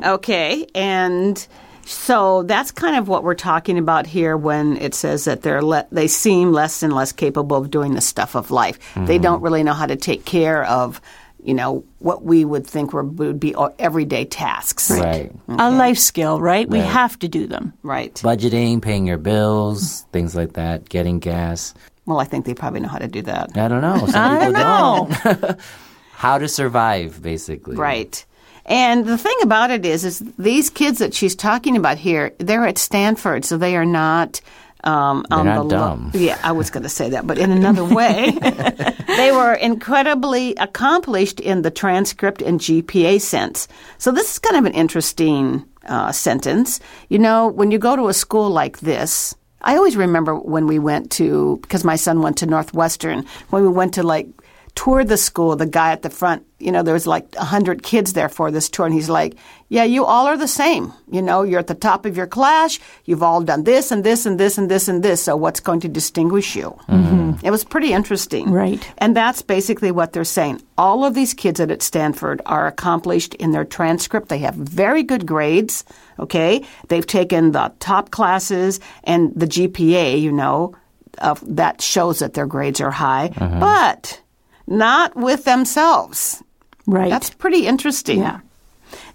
okay, 0.03 0.67
and 0.75 1.47
so 1.85 2.43
that's 2.43 2.71
kind 2.71 2.97
of 2.97 3.07
what 3.07 3.23
we're 3.23 3.35
talking 3.35 3.77
about 3.77 4.07
here 4.07 4.35
when 4.35 4.77
it 4.77 4.93
says 4.95 5.25
that 5.25 5.43
they're 5.43 5.61
le- 5.61 5.87
they 5.91 6.07
seem 6.07 6.51
less 6.51 6.83
and 6.83 6.93
less 6.93 7.11
capable 7.11 7.57
of 7.57 7.69
doing 7.69 7.93
the 7.93 8.01
stuff 8.01 8.35
of 8.35 8.51
life. 8.51 8.77
They 8.95 9.15
mm-hmm. 9.15 9.23
don't 9.23 9.41
really 9.41 9.63
know 9.63 9.73
how 9.73 9.85
to 9.85 9.95
take 9.95 10.25
care 10.25 10.63
of, 10.65 10.99
you 11.45 11.53
know, 11.53 11.83
what 11.99 12.23
we 12.23 12.43
would 12.43 12.65
think 12.65 12.93
were, 12.93 13.03
would 13.03 13.39
be 13.39 13.55
everyday 13.79 14.25
tasks. 14.25 14.89
Right. 14.91 15.31
Mm-hmm. 15.31 15.59
A 15.59 15.69
life 15.71 15.97
skill, 15.97 16.39
right? 16.39 16.67
We 16.67 16.79
have 16.79 17.17
to 17.19 17.27
do 17.27 17.47
them. 17.47 17.73
Right. 17.83 18.13
Budgeting, 18.15 18.81
paying 18.81 19.05
your 19.05 19.17
bills, 19.17 20.01
things 20.11 20.35
like 20.35 20.53
that, 20.53 20.89
getting 20.89 21.19
gas. 21.19 21.73
Well, 22.05 22.19
I 22.19 22.25
think 22.25 22.45
they 22.45 22.53
probably 22.53 22.79
know 22.81 22.87
how 22.87 22.99
to 22.99 23.07
do 23.07 23.21
that. 23.23 23.57
I 23.57 23.67
don't 23.67 23.81
know. 23.81 24.05
Some 24.07 24.15
I 24.15 24.39
don't 24.39 24.53
know. 24.53 25.55
How 26.15 26.37
to 26.37 26.47
survive, 26.47 27.21
basically. 27.21 27.75
Right. 27.75 28.25
And 28.65 29.05
the 29.05 29.17
thing 29.17 29.35
about 29.43 29.69
it 29.69 29.85
is, 29.85 30.05
is 30.05 30.19
these 30.39 30.69
kids 30.69 30.99
that 30.99 31.13
she's 31.13 31.35
talking 31.35 31.75
about 31.77 31.97
here, 31.97 32.33
they're 32.39 32.65
at 32.65 32.77
Stanford, 32.77 33.45
so 33.45 33.57
they 33.57 33.75
are 33.75 33.85
not 33.85 34.41
Um, 34.85 35.25
on 35.31 35.45
not 35.47 35.55
the 35.55 35.63
lo- 35.63 35.69
dumb. 35.69 36.11
yeah, 36.13 36.37
I 36.43 36.51
was 36.51 36.69
going 36.69 36.83
to 36.83 36.89
say 36.89 37.09
that, 37.09 37.25
but 37.25 37.39
in 37.39 37.49
another 37.51 37.83
way, 37.83 38.31
they 39.07 39.31
were 39.31 39.53
incredibly 39.55 40.53
accomplished 40.55 41.39
in 41.39 41.63
the 41.63 41.71
transcript 41.71 42.41
and 42.43 42.59
GPA 42.59 43.19
sense. 43.19 43.67
So 43.97 44.11
this 44.11 44.31
is 44.33 44.39
kind 44.39 44.57
of 44.57 44.65
an 44.65 44.73
interesting 44.73 45.65
uh, 45.87 46.11
sentence. 46.11 46.79
You 47.09 47.17
know, 47.17 47.47
when 47.47 47.71
you 47.71 47.79
go 47.79 47.95
to 47.95 48.09
a 48.09 48.13
school 48.13 48.49
like 48.51 48.79
this, 48.81 49.33
I 49.61 49.75
always 49.75 49.97
remember 49.97 50.35
when 50.35 50.67
we 50.67 50.77
went 50.77 51.09
to 51.13 51.57
because 51.63 51.83
my 51.83 51.95
son 51.95 52.21
went 52.21 52.37
to 52.37 52.45
Northwestern 52.45 53.25
when 53.49 53.63
we 53.63 53.69
went 53.69 53.95
to 53.95 54.03
like 54.03 54.27
tour 54.75 55.03
the 55.03 55.17
school. 55.17 55.55
The 55.55 55.65
guy 55.65 55.91
at 55.91 56.01
the 56.01 56.09
front, 56.09 56.45
you 56.59 56.71
know, 56.71 56.83
there 56.83 56.93
was 56.93 57.07
like 57.07 57.25
a 57.37 57.45
hundred 57.45 57.81
kids 57.81 58.13
there 58.13 58.29
for 58.29 58.51
this 58.51 58.69
tour, 58.69 58.85
and 58.85 58.93
he's 58.93 59.09
like, 59.09 59.35
"Yeah, 59.69 59.83
you 59.83 60.05
all 60.05 60.27
are 60.27 60.37
the 60.37 60.47
same. 60.47 60.93
You 61.11 61.21
know, 61.21 61.43
you're 61.43 61.59
at 61.59 61.67
the 61.67 61.75
top 61.75 62.05
of 62.05 62.15
your 62.15 62.27
class. 62.27 62.79
You've 63.05 63.23
all 63.23 63.41
done 63.41 63.63
this 63.63 63.91
and 63.91 64.03
this 64.03 64.25
and 64.25 64.39
this 64.39 64.57
and 64.57 64.69
this 64.69 64.87
and 64.87 65.01
this. 65.01 65.23
So 65.23 65.35
what's 65.35 65.59
going 65.59 65.79
to 65.81 65.87
distinguish 65.87 66.55
you?" 66.55 66.77
Mm-hmm. 66.89 67.45
It 67.45 67.51
was 67.51 67.63
pretty 67.63 67.93
interesting, 67.93 68.51
Right. 68.51 68.87
And 68.97 69.15
that's 69.15 69.41
basically 69.41 69.91
what 69.91 70.13
they're 70.13 70.23
saying. 70.23 70.61
All 70.77 71.03
of 71.03 71.13
these 71.13 71.33
kids 71.33 71.59
at 71.59 71.81
Stanford 71.81 72.41
are 72.45 72.67
accomplished 72.67 73.33
in 73.35 73.51
their 73.51 73.65
transcript. 73.65 74.29
They 74.29 74.39
have 74.39 74.55
very 74.55 75.03
good 75.03 75.25
grades. 75.25 75.83
Okay, 76.19 76.63
they've 76.87 77.07
taken 77.07 77.51
the 77.51 77.73
top 77.79 78.11
classes 78.11 78.79
and 79.03 79.33
the 79.35 79.47
GPA. 79.47 80.21
You 80.21 80.31
know, 80.31 80.75
of 81.19 81.41
that 81.55 81.81
shows 81.81 82.19
that 82.19 82.33
their 82.33 82.47
grades 82.47 82.81
are 82.81 82.91
high, 82.91 83.31
uh-huh. 83.35 83.59
but 83.59 84.21
not 84.67 85.15
with 85.15 85.45
themselves. 85.45 86.43
Right. 86.87 87.09
That's 87.09 87.29
pretty 87.29 87.67
interesting. 87.67 88.19
Yeah. 88.19 88.39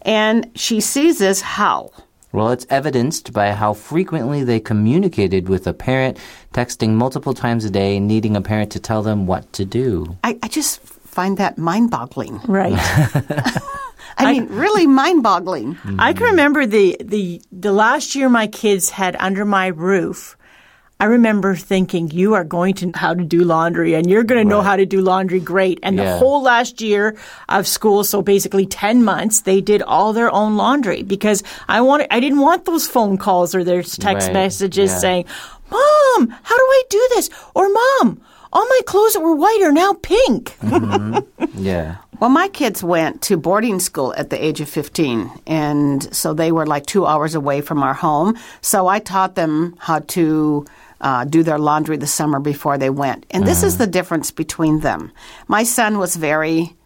And 0.03 0.51
she 0.55 0.81
sees 0.81 1.19
this 1.19 1.41
how? 1.41 1.93
Well, 2.33 2.51
it's 2.51 2.67
evidenced 2.71 3.33
by 3.33 3.53
how 3.53 3.75
frequently 3.75 4.45
they 4.45 4.61
communicated 4.61 5.49
with 5.49 5.67
a 5.67 5.73
parent, 5.73 6.19
texting 6.55 6.91
multiple 6.91 7.35
times 7.35 7.65
a 7.65 7.71
day, 7.71 7.99
needing 7.99 8.37
a 8.37 8.41
parent 8.41 8.71
to 8.73 8.81
tell 8.81 9.03
them 9.03 9.27
what 9.27 9.53
to 9.55 9.65
do. 9.65 10.17
I, 10.23 10.39
I 10.43 10.49
just 10.49 10.81
find 10.81 11.39
that 11.39 11.59
mind 11.59 11.91
boggling. 11.91 12.41
right. 12.47 12.73
I, 14.17 14.33
mean, 14.33 14.47
really 14.49 14.87
mind 14.87 15.23
boggling. 15.23 15.79
I 15.99 16.13
can 16.13 16.27
remember 16.27 16.67
the, 16.67 16.97
the 17.01 17.41
the 17.51 17.73
last 17.73 18.15
year 18.15 18.29
my 18.29 18.47
kids 18.47 18.91
had 18.91 19.17
under 19.19 19.45
my 19.45 19.69
roof. 19.69 20.37
I 21.01 21.07
remember 21.07 21.57
thinking, 21.57 22.11
you 22.11 22.35
are 22.35 22.45
going 22.45 22.75
to 22.75 22.87
know 22.87 22.93
how 22.95 23.15
to 23.15 23.25
do 23.25 23.43
laundry 23.43 23.95
and 23.95 24.09
you're 24.09 24.23
going 24.23 24.43
to 24.45 24.49
know 24.49 24.59
Right. 24.59 24.67
how 24.67 24.77
to 24.77 24.85
do 24.87 25.01
laundry 25.01 25.41
great. 25.41 25.81
And 25.83 25.99
the 25.99 26.19
whole 26.19 26.43
last 26.43 26.81
year 26.83 27.17
of 27.49 27.67
school, 27.67 28.05
so 28.05 28.21
basically 28.21 28.67
10 28.67 29.03
months, 29.03 29.41
they 29.41 29.61
did 29.63 29.81
all 29.83 30.13
their 30.13 30.31
own 30.31 30.57
laundry 30.57 31.03
because 31.03 31.43
I 31.69 31.81
wanted, 31.81 32.09
I 32.13 32.21
didn't 32.21 32.41
want 32.41 32.67
those 32.67 32.87
phone 32.87 33.17
calls 33.17 33.55
or 33.55 33.65
their 33.65 33.83
text 33.83 34.29
Right. 34.29 34.33
messages 34.35 34.91
Yeah. 34.91 34.99
saying, 34.99 35.25
Mom, 35.71 36.29
how 36.43 36.57
do 36.57 36.63
I 36.65 36.83
do 36.91 37.09
this? 37.15 37.31
Or 37.55 37.69
Mom, 37.69 38.21
all 38.53 38.67
my 38.67 38.81
clothes 38.87 39.15
that 39.15 39.21
were 39.21 39.35
white 39.37 39.63
are 39.63 39.73
now 39.73 39.95
pink. 39.95 40.57
Mm-hmm. 40.63 41.19
Yeah. 41.59 41.97
Well, 42.21 42.29
my 42.29 42.49
kids 42.49 42.85
went 42.85 43.23
to 43.23 43.39
boarding 43.39 43.81
school 43.81 44.13
at 44.15 44.29
the 44.29 44.45
age 44.45 44.61
of 44.61 44.69
15, 44.69 45.31
and 45.47 46.15
so 46.15 46.35
they 46.35 46.53
were 46.53 46.67
like 46.67 46.85
two 46.85 47.07
hours 47.07 47.35
away 47.35 47.63
from 47.63 47.83
our 47.83 47.95
home. 47.95 48.37
So 48.61 48.89
I 48.89 48.99
taught 48.99 49.37
them 49.37 49.75
how 49.79 50.01
to 50.01 50.67
uh, 51.01 51.25
do 51.25 51.43
their 51.43 51.59
laundry 51.59 51.97
the 51.97 52.07
summer 52.07 52.39
before 52.39 52.77
they 52.77 52.91
went. 52.91 53.25
And 53.31 53.47
this 53.47 53.63
is 53.63 53.79
the 53.79 53.87
difference 53.87 54.31
between 54.31 54.81
them. 54.81 55.13
My 55.49 55.63
son 55.63 55.97
was 55.97 56.15
very 56.15 56.77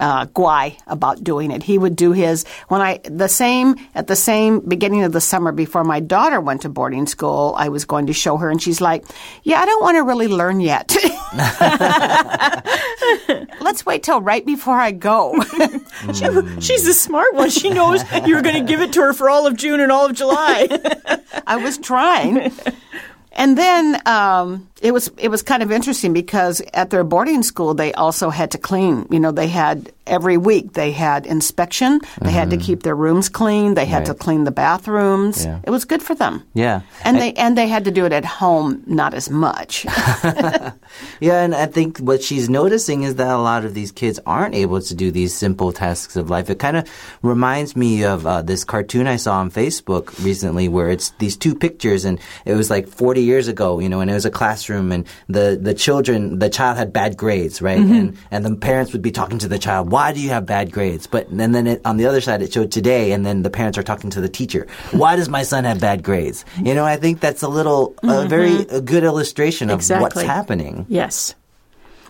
uh, 0.00 0.26
guai 0.26 0.76
about 0.86 1.22
doing 1.22 1.50
it. 1.50 1.62
He 1.62 1.78
would 1.78 1.94
do 1.94 2.12
his 2.12 2.44
when 2.68 2.80
I 2.80 3.00
the 3.04 3.28
same 3.28 3.76
at 3.94 4.06
the 4.06 4.16
same 4.16 4.60
beginning 4.60 5.04
of 5.04 5.12
the 5.12 5.20
summer 5.20 5.52
before 5.52 5.84
my 5.84 6.00
daughter 6.00 6.40
went 6.40 6.62
to 6.62 6.68
boarding 6.68 7.06
school. 7.06 7.54
I 7.56 7.68
was 7.68 7.84
going 7.84 8.06
to 8.06 8.12
show 8.12 8.36
her, 8.38 8.50
and 8.50 8.60
she's 8.60 8.80
like, 8.80 9.04
"Yeah, 9.44 9.60
I 9.60 9.66
don't 9.66 9.82
want 9.82 9.96
to 9.96 10.02
really 10.02 10.28
learn 10.28 10.60
yet. 10.60 10.90
Let's 13.60 13.86
wait 13.86 14.02
till 14.02 14.20
right 14.20 14.44
before 14.44 14.78
I 14.78 14.92
go." 14.92 15.42
She, 16.14 16.24
she's 16.60 16.86
the 16.86 16.94
smart 16.94 17.34
one. 17.34 17.50
She 17.50 17.68
knows 17.68 18.02
you're 18.24 18.40
going 18.40 18.54
to 18.54 18.66
give 18.66 18.80
it 18.80 18.94
to 18.94 19.02
her 19.02 19.12
for 19.12 19.28
all 19.28 19.46
of 19.46 19.56
June 19.56 19.80
and 19.80 19.92
all 19.92 20.06
of 20.06 20.14
July. 20.14 20.66
I 21.46 21.56
was 21.56 21.78
trying. 21.78 22.52
And 23.32 23.56
then 23.56 24.00
um, 24.06 24.68
it 24.82 24.92
was 24.92 25.10
it 25.16 25.28
was 25.28 25.42
kind 25.42 25.62
of 25.62 25.70
interesting 25.70 26.12
because 26.12 26.60
at 26.74 26.90
their 26.90 27.04
boarding 27.04 27.42
school 27.42 27.74
they 27.74 27.92
also 27.92 28.30
had 28.30 28.50
to 28.52 28.58
clean. 28.58 29.06
You 29.10 29.20
know, 29.20 29.30
they 29.30 29.48
had 29.48 29.92
every 30.10 30.36
week 30.36 30.74
they 30.74 30.92
had 30.92 31.26
inspection. 31.26 32.00
They 32.20 32.32
had 32.32 32.50
to 32.50 32.56
keep 32.56 32.82
their 32.82 32.96
rooms 32.96 33.28
clean. 33.28 33.74
They 33.74 33.86
had 33.86 34.06
to 34.06 34.14
clean 34.14 34.44
the 34.44 34.50
bathrooms. 34.50 35.44
Yeah. 35.44 35.60
It 35.64 35.70
was 35.70 35.84
good 35.84 36.02
for 36.02 36.14
them. 36.14 36.42
Yeah. 36.52 36.82
And 37.04 37.16
they 37.16 37.32
and 37.34 37.56
they 37.56 37.68
had 37.68 37.84
to 37.84 37.90
do 37.90 38.04
it 38.04 38.12
at 38.12 38.24
home, 38.24 38.82
not 38.86 39.14
as 39.14 39.30
much. 39.30 39.86
Yeah, 41.20 41.42
and 41.42 41.54
I 41.54 41.66
think 41.66 41.98
what 41.98 42.22
she's 42.22 42.48
noticing 42.48 43.02
is 43.02 43.16
that 43.16 43.28
a 43.28 43.38
lot 43.38 43.64
of 43.64 43.74
these 43.74 43.92
kids 43.92 44.18
aren't 44.26 44.54
able 44.54 44.80
to 44.80 44.94
do 44.94 45.10
these 45.10 45.34
simple 45.34 45.72
tasks 45.72 46.16
of 46.16 46.30
life. 46.30 46.50
It 46.50 46.58
kind 46.58 46.76
of 46.76 46.88
reminds 47.22 47.76
me 47.76 48.04
of 48.04 48.26
uh, 48.26 48.42
this 48.42 48.64
cartoon 48.64 49.06
I 49.06 49.16
saw 49.16 49.38
on 49.38 49.50
Facebook 49.50 50.22
recently 50.24 50.68
where 50.68 50.90
it's 50.90 51.10
these 51.18 51.36
two 51.36 51.54
pictures 51.54 52.04
and 52.04 52.18
it 52.44 52.54
was 52.54 52.70
like 52.70 52.88
40 52.88 53.22
years 53.22 53.48
ago, 53.48 53.78
you 53.80 53.88
know, 53.88 54.00
and 54.00 54.10
it 54.10 54.14
was 54.14 54.24
a 54.24 54.30
classroom 54.30 54.92
and 54.92 55.06
the, 55.28 55.58
the 55.60 55.74
children, 55.74 56.38
the 56.38 56.48
child 56.50 56.78
had 56.78 56.92
bad 56.92 57.16
grades, 57.16 57.60
right? 57.60 57.78
And, 57.78 58.16
and 58.30 58.44
the 58.44 58.56
parents 58.56 58.92
would 58.92 59.02
be 59.02 59.10
talking 59.10 59.38
to 59.38 59.48
the 59.48 59.58
child, 59.58 59.90
why 60.00 60.12
do 60.12 60.20
you 60.20 60.30
have 60.30 60.46
bad 60.46 60.72
grades? 60.72 61.06
But, 61.06 61.28
and 61.28 61.54
then 61.54 61.66
it, 61.66 61.82
on 61.84 61.98
the 61.98 62.06
other 62.06 62.20
side, 62.20 62.40
it 62.40 62.52
showed 62.52 62.72
today 62.72 63.12
and 63.12 63.24
then 63.26 63.42
the 63.42 63.50
parents 63.50 63.76
are 63.76 63.82
talking 63.82 64.08
to 64.10 64.20
the 64.20 64.28
teacher, 64.28 64.66
why 64.92 65.16
does 65.16 65.28
my 65.28 65.42
son 65.42 65.64
have 65.64 65.78
bad 65.80 66.02
grades? 66.02 66.44
You 66.62 66.74
know, 66.74 66.84
I 66.84 66.96
think 66.96 67.20
that's 67.20 67.42
a 67.42 67.48
little, 67.48 67.94
a 68.02 68.26
very 68.26 68.60
a 68.68 68.80
good 68.80 69.04
illustration 69.04 69.68
of 69.68 69.86
what's 69.88 70.20
happening. 70.20 70.86
yes. 70.88 71.34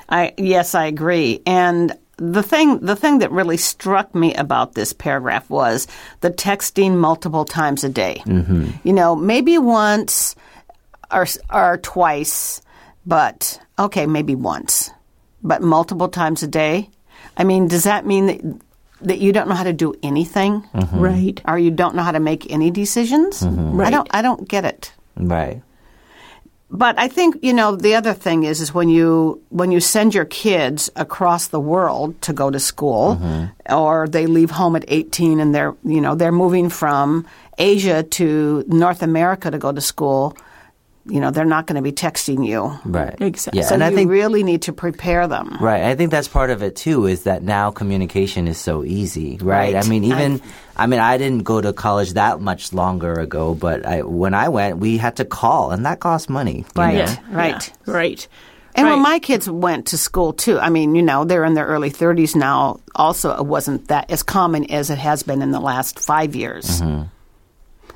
I 0.08 0.34
yes, 0.38 0.74
I 0.74 0.86
agree. 0.86 1.40
And 1.46 1.96
the 2.16 2.42
thing 2.42 2.80
the 2.80 2.96
thing 2.96 3.20
that 3.20 3.30
really 3.30 3.56
struck 3.56 4.14
me 4.14 4.34
about 4.34 4.74
this 4.74 4.92
paragraph 4.92 5.48
was 5.48 5.86
the 6.20 6.30
texting 6.30 6.96
multiple 6.96 7.44
times 7.44 7.84
a 7.84 7.88
day. 7.88 8.22
Mm-hmm. 8.26 8.70
You 8.82 8.92
know, 8.92 9.14
maybe 9.14 9.56
once 9.56 10.34
or 11.10 11.26
or 11.48 11.78
twice, 11.78 12.60
but 13.06 13.60
okay, 13.78 14.06
maybe 14.06 14.34
once, 14.34 14.90
but 15.42 15.62
multiple 15.62 16.08
times 16.08 16.42
a 16.42 16.48
day. 16.48 16.90
I 17.36 17.44
mean, 17.44 17.68
does 17.68 17.84
that 17.84 18.06
mean 18.06 18.26
that 18.26 18.40
that 19.02 19.18
you 19.18 19.32
don't 19.32 19.48
know 19.48 19.54
how 19.54 19.64
to 19.64 19.72
do 19.72 19.94
anything, 20.02 20.60
mm-hmm. 20.74 21.00
Right. 21.00 21.40
or 21.48 21.58
you 21.58 21.70
don't 21.70 21.94
know 21.94 22.02
how 22.02 22.12
to 22.12 22.20
make 22.20 22.50
any 22.52 22.70
decisions? 22.70 23.40
Mm-hmm. 23.40 23.80
I 23.80 23.84
Right. 23.84 23.90
don't. 23.90 24.08
I 24.12 24.20
don't 24.22 24.46
get 24.48 24.64
it. 24.64 24.92
Right. 25.16 25.62
But 26.72 26.98
I 27.00 27.08
think 27.08 27.36
you 27.42 27.52
know 27.52 27.74
the 27.74 27.96
other 27.96 28.14
thing 28.14 28.44
is 28.44 28.60
is 28.60 28.72
when 28.72 28.88
you 28.88 29.42
when 29.48 29.72
you 29.72 29.80
send 29.80 30.14
your 30.14 30.24
kids 30.26 30.88
across 30.94 31.48
the 31.48 31.58
world 31.58 32.20
to 32.22 32.32
go 32.32 32.50
to 32.50 32.60
school, 32.60 33.16
mm-hmm. 33.16 33.74
or 33.74 34.06
they 34.06 34.26
leave 34.26 34.50
home 34.52 34.76
at 34.76 34.84
eighteen 34.86 35.40
and 35.40 35.52
they're 35.54 35.74
you 35.82 36.00
know 36.00 36.14
they're 36.14 36.30
moving 36.30 36.68
from 36.70 37.26
Asia 37.58 38.04
to 38.04 38.62
North 38.68 39.02
America 39.02 39.50
to 39.50 39.58
go 39.58 39.72
to 39.72 39.80
school. 39.80 40.36
You 41.10 41.20
know 41.20 41.30
they're 41.30 41.44
not 41.44 41.66
going 41.66 41.76
to 41.76 41.82
be 41.82 41.92
texting 41.92 42.46
you, 42.46 42.78
Right. 42.84 43.20
Exactly. 43.20 43.60
Yeah, 43.60 43.66
so 43.66 43.74
and 43.74 43.82
you 43.82 43.88
I 43.88 43.94
think 43.94 44.10
really 44.10 44.42
need 44.42 44.62
to 44.62 44.72
prepare 44.72 45.26
them. 45.26 45.56
right. 45.60 45.82
I 45.82 45.94
think 45.96 46.10
that's 46.10 46.28
part 46.28 46.50
of 46.50 46.62
it 46.62 46.76
too. 46.76 47.06
Is 47.06 47.24
that 47.24 47.42
now 47.42 47.70
communication 47.70 48.46
is 48.48 48.58
so 48.58 48.84
easy, 48.84 49.38
right? 49.42 49.74
Right. 49.74 49.84
I 49.84 49.88
mean, 49.88 50.04
even 50.04 50.40
I 50.76 50.86
mean, 50.86 51.00
I 51.00 51.18
didn't 51.18 51.42
go 51.44 51.60
to 51.60 51.72
college 51.72 52.14
that 52.14 52.40
much 52.40 52.72
longer 52.72 53.12
ago, 53.14 53.54
but 53.54 53.84
I, 53.84 54.02
when 54.02 54.32
I 54.34 54.48
went, 54.48 54.78
we 54.78 54.96
had 54.96 55.16
to 55.16 55.24
call, 55.24 55.72
and 55.72 55.84
that 55.84 56.00
cost 56.00 56.30
money. 56.30 56.64
Right. 56.74 56.96
Yeah. 56.96 57.16
Right. 57.30 57.72
Yeah. 57.86 57.92
Right. 57.92 58.28
And 58.76 58.88
when 58.88 59.02
my 59.02 59.18
kids 59.18 59.50
went 59.50 59.88
to 59.88 59.98
school 59.98 60.32
too, 60.32 60.58
I 60.58 60.70
mean, 60.70 60.94
you 60.94 61.02
know, 61.02 61.24
they're 61.24 61.44
in 61.44 61.54
their 61.54 61.66
early 61.66 61.90
30s 61.90 62.36
now. 62.36 62.80
Also, 62.94 63.36
it 63.36 63.44
wasn't 63.44 63.88
that 63.88 64.10
as 64.10 64.22
common 64.22 64.70
as 64.70 64.90
it 64.90 64.98
has 64.98 65.22
been 65.22 65.42
in 65.42 65.50
the 65.50 65.60
last 65.60 65.98
five 65.98 66.36
years. 66.36 66.80
Mm-hmm. 66.80 67.02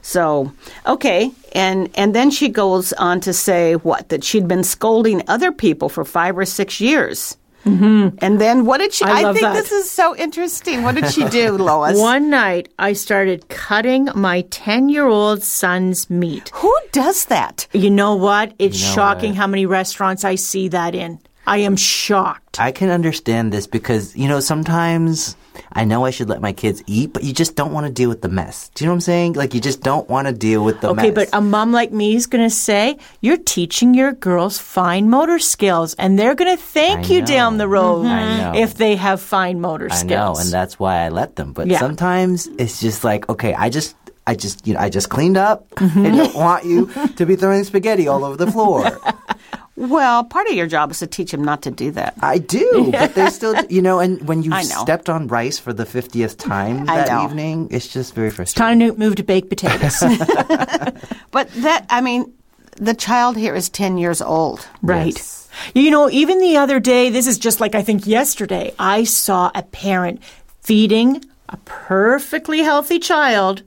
So, 0.05 0.53
okay, 0.87 1.33
and 1.53 1.89
and 1.95 2.15
then 2.15 2.31
she 2.31 2.51
goes 2.51 2.93
on 2.93 3.21
to 3.21 3.33
say 3.33 3.75
what 3.77 4.11
that 4.11 4.23
she'd 4.23 4.47
been 4.47 4.63
scolding 4.63 5.23
other 5.29 5.51
people 5.51 5.89
for 5.89 6.05
five 6.05 6.37
or 6.37 6.45
six 6.45 6.79
years. 6.79 7.39
Mm-hmm. 7.65 8.19
And 8.21 8.39
then 8.39 8.67
what 8.67 8.79
did 8.79 8.93
she? 8.93 9.07
I 9.07 9.23
love 9.23 9.35
think 9.35 9.45
that. 9.45 9.55
this 9.55 9.73
is 9.73 9.91
so 9.91 10.15
interesting. 10.15 10.83
What 10.83 10.95
did 10.95 11.11
she 11.11 11.25
do, 11.31 11.53
Lois? 11.57 11.99
One 11.99 12.29
night, 12.29 12.69
I 12.79 12.93
started 12.93 13.49
cutting 13.49 14.11
my 14.15 14.43
10 14.51 14.91
year 14.91 15.07
old 15.07 15.43
son's 15.43 16.11
meat. 16.11 16.51
Who 16.53 16.77
does 16.93 17.25
that? 17.27 17.67
You 17.73 17.89
know 17.91 18.15
what? 18.15 18.53
It's 18.59 18.79
You 18.79 18.89
know 18.89 18.95
shocking 18.95 19.31
what? 19.31 19.39
how 19.39 19.47
many 19.47 19.65
restaurants 19.65 20.23
I 20.23 20.35
see 20.35 20.69
that 20.69 20.95
in. 20.95 21.19
I 21.47 21.59
am 21.65 21.77
shocked. 21.77 22.61
I 22.61 22.73
can 22.73 22.91
understand 22.91 23.55
this 23.55 23.67
because 23.67 24.15
you 24.15 24.29
know 24.29 24.41
sometimes 24.41 25.35
I 25.75 25.85
know 25.85 26.05
I 26.05 26.11
should 26.11 26.29
let 26.29 26.41
my 26.41 26.53
kids 26.53 26.83
eat, 26.87 27.13
but 27.13 27.25
you 27.25 27.33
just 27.33 27.57
don't 27.57 27.73
want 27.73 27.87
to 27.87 27.93
deal 27.93 28.09
with 28.09 28.23
the 28.23 28.29
mess. 28.29 28.71
Do 28.75 28.85
you 28.85 28.89
know 28.89 28.93
what 28.93 28.97
I'm 28.97 29.01
saying? 29.03 29.33
Like 29.35 29.55
you 29.55 29.61
just 29.61 29.81
don't 29.83 30.09
want 30.09 30.29
to 30.29 30.33
deal 30.33 30.65
with 30.65 30.81
the 30.81 30.91
Okay, 30.91 31.11
mess. 31.11 31.15
but 31.31 31.37
a 31.37 31.41
mom 31.41 31.73
like 31.73 31.93
me 31.93 32.15
is 32.15 32.27
going 32.27 32.45
to 32.45 32.51
say, 32.55 32.97
You're 33.21 33.37
teaching 33.39 33.95
your 33.95 34.13
girls 34.13 34.59
fine 34.59 35.11
motor 35.11 35.39
skills, 35.39 35.95
and 35.95 36.19
they're 36.19 36.35
going 36.35 36.57
to 36.57 36.63
thank 36.63 37.07
I 37.11 37.15
you 37.15 37.21
know. 37.21 37.27
down 37.27 37.59
the 37.59 37.69
road 37.69 38.03
know. 38.05 38.53
if 38.57 38.75
they 38.75 38.97
have 38.97 39.21
fine 39.21 39.61
motor 39.61 39.89
skills." 39.91 40.13
I 40.13 40.15
know, 40.15 40.35
and 40.39 40.51
that's 40.51 40.79
why 40.79 41.05
I 41.05 41.09
let 41.09 41.37
them. 41.37 41.53
But 41.53 41.67
Yeah. 41.67 41.79
sometimes 41.81 42.47
it's 42.59 42.81
just 42.81 43.05
like, 43.05 43.29
okay, 43.29 43.55
I 43.55 43.69
just 43.71 43.97
I 44.27 44.35
just, 44.35 44.67
you 44.67 44.73
know, 44.73 44.81
I 44.81 44.89
just 44.89 45.11
cleaned 45.11 45.37
up. 45.37 45.69
Mm-hmm. 45.75 46.07
I 46.07 46.11
don't 46.17 46.35
want 46.35 46.65
you 46.65 46.89
to 47.17 47.27
be 47.27 47.37
throwing 47.37 47.63
spaghetti 47.65 48.09
all 48.09 48.25
over 48.25 48.37
the 48.39 48.51
floor. 48.51 48.85
Well, 49.77 50.23
part 50.25 50.47
of 50.47 50.55
your 50.55 50.69
job 50.69 50.93
is 50.93 51.01
to 51.01 51.07
teach 51.07 51.33
them 51.33 51.43
not 51.43 51.63
to 51.63 51.71
do 51.71 51.91
that. 51.93 52.15
I 52.21 52.39
do, 52.39 52.89
but 52.93 53.15
they 53.15 53.29
still, 53.31 53.61
you 53.65 53.83
know, 53.83 53.99
and 53.99 54.27
when 54.29 54.43
you 54.43 54.53
stepped 54.63 55.09
on 55.09 55.27
rice 55.27 55.59
for 55.59 55.73
the 55.73 55.85
50th 55.85 56.39
time 56.39 56.87
that 56.87 57.25
evening, 57.25 57.69
it's 57.71 57.89
just 57.89 58.15
very 58.15 58.31
frustrating. 58.31 58.81
Time 58.81 58.95
to 58.95 58.99
move 58.99 59.17
to 59.17 59.23
baked 59.23 59.49
potatoes. 59.49 60.03
But 61.31 61.51
that, 61.55 61.87
I 61.91 62.01
mean, 62.01 62.33
the 62.77 62.95
child 62.95 63.37
here 63.37 63.57
is 63.57 63.69
10 63.69 63.99
years 63.99 64.23
old. 64.23 64.65
Right. 64.83 65.17
Yes. 65.17 65.49
You 65.75 65.91
know, 65.91 66.09
even 66.09 66.39
the 66.39 66.57
other 66.59 66.79
day, 66.79 67.11
this 67.11 67.27
is 67.27 67.39
just 67.39 67.61
like 67.61 67.75
I 67.75 67.83
think 67.83 68.07
yesterday, 68.07 68.73
I 68.79 69.03
saw 69.03 69.51
a 69.55 69.63
parent 69.63 70.23
feeding 70.61 71.25
a 71.49 71.57
perfectly 71.65 72.61
healthy 72.61 72.99
child, 72.99 73.63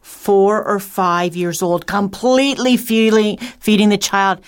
four 0.00 0.62
or 0.64 0.78
five 0.78 1.34
years 1.34 1.62
old, 1.62 1.86
completely 1.86 2.76
feeding, 2.76 3.38
feeding 3.38 3.88
the 3.88 3.98
child. 3.98 4.40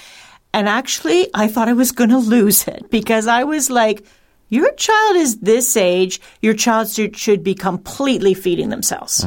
And 0.54 0.68
actually, 0.68 1.28
I 1.34 1.48
thought 1.48 1.68
I 1.68 1.72
was 1.72 1.90
going 1.90 2.10
to 2.10 2.18
lose 2.18 2.68
it 2.68 2.88
because 2.88 3.26
I 3.26 3.42
was 3.42 3.70
like, 3.70 4.06
your 4.50 4.72
child 4.74 5.16
is 5.16 5.38
this 5.38 5.76
age, 5.76 6.20
your 6.42 6.54
child 6.54 6.88
should, 6.88 7.16
should 7.16 7.42
be 7.42 7.56
completely 7.56 8.34
feeding 8.34 8.68
themselves. 8.68 9.26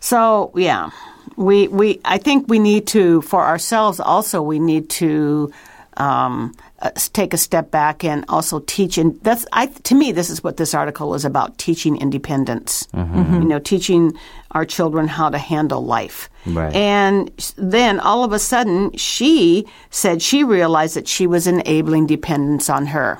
So 0.00 0.52
yeah, 0.54 0.90
we 1.36 1.68
we 1.68 2.00
I 2.04 2.18
think 2.18 2.46
we 2.46 2.58
need 2.58 2.86
to 2.88 3.22
for 3.22 3.42
ourselves 3.42 4.00
also 4.00 4.42
we 4.42 4.58
need 4.58 4.90
to 4.90 5.50
um, 5.96 6.54
uh, 6.80 6.90
take 7.12 7.34
a 7.34 7.36
step 7.36 7.70
back 7.70 8.04
and 8.04 8.24
also 8.28 8.60
teach. 8.60 8.98
And 8.98 9.20
that's 9.22 9.46
I 9.52 9.66
to 9.66 9.94
me 9.94 10.12
this 10.12 10.30
is 10.30 10.44
what 10.44 10.56
this 10.56 10.74
article 10.74 11.14
is 11.14 11.24
about: 11.24 11.58
teaching 11.58 11.96
independence. 11.96 12.86
You 13.42 13.48
know, 13.48 13.58
teaching 13.58 14.12
our 14.52 14.64
children 14.64 15.08
how 15.08 15.28
to 15.30 15.38
handle 15.38 15.84
life. 15.84 16.30
Right. 16.46 16.74
And 16.74 17.30
then 17.56 18.00
all 18.00 18.24
of 18.24 18.32
a 18.32 18.38
sudden, 18.38 18.96
she 18.96 19.66
said 19.90 20.22
she 20.22 20.44
realized 20.44 20.94
that 20.96 21.08
she 21.08 21.26
was 21.26 21.46
enabling 21.46 22.06
dependence 22.06 22.70
on 22.70 22.86
her, 22.86 23.18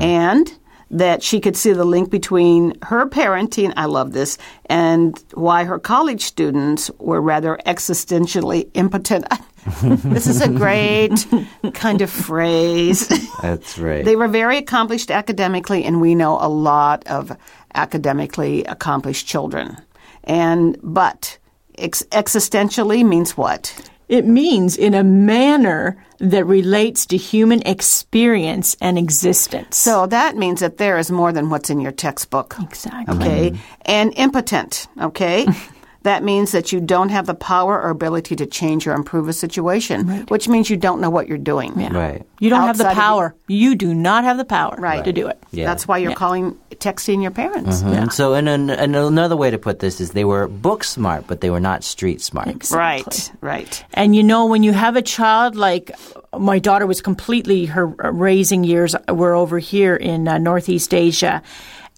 and 0.00 0.52
that 0.90 1.22
she 1.22 1.40
could 1.40 1.56
see 1.56 1.72
the 1.72 1.84
link 1.84 2.10
between 2.10 2.78
her 2.82 3.06
parenting, 3.06 3.72
I 3.76 3.86
love 3.86 4.12
this, 4.12 4.38
and 4.66 5.22
why 5.34 5.64
her 5.64 5.78
college 5.78 6.22
students 6.22 6.90
were 6.98 7.20
rather 7.20 7.58
existentially 7.66 8.70
impotent. 8.74 9.26
this 9.82 10.26
is 10.26 10.40
a 10.40 10.48
great 10.48 11.26
kind 11.72 12.02
of 12.02 12.10
phrase. 12.10 13.08
That's 13.40 13.78
right. 13.78 14.04
They 14.04 14.16
were 14.16 14.28
very 14.28 14.58
accomplished 14.58 15.10
academically, 15.10 15.84
and 15.84 16.00
we 16.00 16.14
know 16.14 16.38
a 16.40 16.48
lot 16.48 17.06
of 17.06 17.36
academically 17.74 18.64
accomplished 18.64 19.26
children. 19.26 19.76
And 20.24 20.78
but 20.82 21.38
ex- 21.78 22.02
existentially 22.10 23.04
means 23.04 23.36
what? 23.36 23.90
It 24.08 24.26
means 24.26 24.76
in 24.76 24.94
a 24.94 25.02
manner 25.04 25.96
that 26.18 26.44
relates 26.44 27.06
to 27.06 27.16
human 27.16 27.62
experience 27.66 28.76
and 28.80 28.98
existence. 28.98 29.76
So 29.76 30.06
that 30.06 30.36
means 30.36 30.60
that 30.60 30.76
there 30.76 30.98
is 30.98 31.10
more 31.10 31.32
than 31.32 31.48
what's 31.50 31.70
in 31.70 31.80
your 31.80 31.92
textbook. 31.92 32.56
Exactly. 32.62 33.16
Okay. 33.16 33.58
And 33.86 34.12
impotent. 34.16 34.86
Okay. 35.00 35.46
that 36.02 36.22
means 36.22 36.52
that 36.52 36.70
you 36.70 36.80
don't 36.80 37.08
have 37.08 37.24
the 37.26 37.34
power 37.34 37.80
or 37.80 37.88
ability 37.88 38.36
to 38.36 38.44
change 38.46 38.86
or 38.86 38.92
improve 38.92 39.26
a 39.26 39.32
situation, 39.32 40.06
right. 40.06 40.30
which 40.30 40.48
means 40.48 40.68
you 40.68 40.76
don't 40.76 41.00
know 41.00 41.08
what 41.10 41.26
you're 41.28 41.38
doing. 41.38 41.72
right. 41.74 42.26
You 42.40 42.50
don't 42.50 42.60
have 42.66 42.76
the 42.76 42.84
Outside 42.84 42.90
of 42.92 42.96
you- 42.96 43.02
power. 43.02 43.34
You 43.48 43.74
do 43.74 43.94
not 43.94 44.24
have 44.24 44.36
the 44.36 44.44
power 44.44 44.76
Right. 44.78 45.02
to 45.04 45.12
do 45.14 45.28
it. 45.28 45.42
Yeah. 45.50 45.64
That's 45.64 45.88
why 45.88 45.96
you're 45.98 46.14
calling 46.14 46.58
texting 46.84 47.22
your 47.22 47.30
parents. 47.30 47.80
And 47.82 48.12
so, 48.12 48.34
in 48.34 48.46
an, 48.46 48.68
and 48.68 48.94
another 48.94 49.36
way 49.36 49.50
to 49.50 49.58
put 49.58 49.78
this 49.78 50.00
is 50.00 50.10
they 50.10 50.24
were 50.24 50.46
book 50.48 50.84
smart, 50.84 51.26
but 51.26 51.40
they 51.40 51.50
were 51.50 51.60
not 51.60 51.82
street 51.82 52.20
smart. 52.20 52.70
Right. 52.70 53.32
Right. 53.40 53.84
And 53.94 54.14
you 54.14 54.22
know, 54.22 54.46
when 54.46 54.62
you 54.62 54.72
have 54.72 54.96
a 54.96 55.02
child 55.02 55.56
like 55.56 55.90
my 56.38 56.58
daughter 56.58 56.86
was 56.86 57.00
completely 57.00 57.66
her 57.66 57.86
raising 57.86 58.64
years 58.64 58.94
were 59.08 59.34
over 59.34 59.58
here 59.58 59.96
in 59.96 60.28
uh, 60.28 60.38
Northeast 60.38 60.92
Asia, 60.92 61.42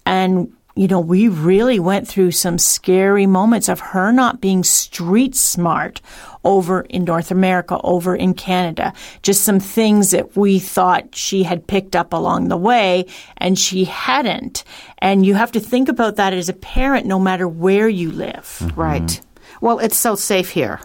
and 0.05 0.53
you 0.77 0.87
know, 0.87 0.99
we 0.99 1.27
really 1.27 1.79
went 1.79 2.07
through 2.07 2.31
some 2.31 2.59
scary 2.59 3.25
moments 3.25 3.67
of 3.67 3.79
her 3.79 4.11
not 4.11 4.39
being 4.39 4.63
street 4.63 5.35
smart 5.35 6.01
over 6.47 6.81
in 6.81 7.03
North 7.03 7.29
America, 7.29 7.79
over 7.83 8.15
in 8.15 8.33
Canada. 8.33 8.93
Just 9.21 9.43
some 9.43 9.59
things 9.59 10.11
that 10.11 10.37
we 10.37 10.59
thought 10.59 11.13
she 11.13 11.43
had 11.43 11.67
picked 11.67 11.95
up 11.95 12.13
along 12.13 12.47
the 12.47 12.57
way 12.57 13.05
and 13.35 13.59
she 13.59 13.83
hadn't. 13.83 14.63
And 14.99 15.25
you 15.25 15.35
have 15.35 15.51
to 15.51 15.59
think 15.59 15.89
about 15.89 16.15
that 16.15 16.33
as 16.33 16.47
a 16.47 16.53
parent 16.53 17.05
no 17.05 17.19
matter 17.19 17.47
where 17.47 17.89
you 17.89 18.11
live. 18.11 18.71
Right. 18.77 19.19
Well, 19.59 19.79
it's 19.79 19.97
so 19.97 20.15
safe 20.15 20.49
here. 20.49 20.79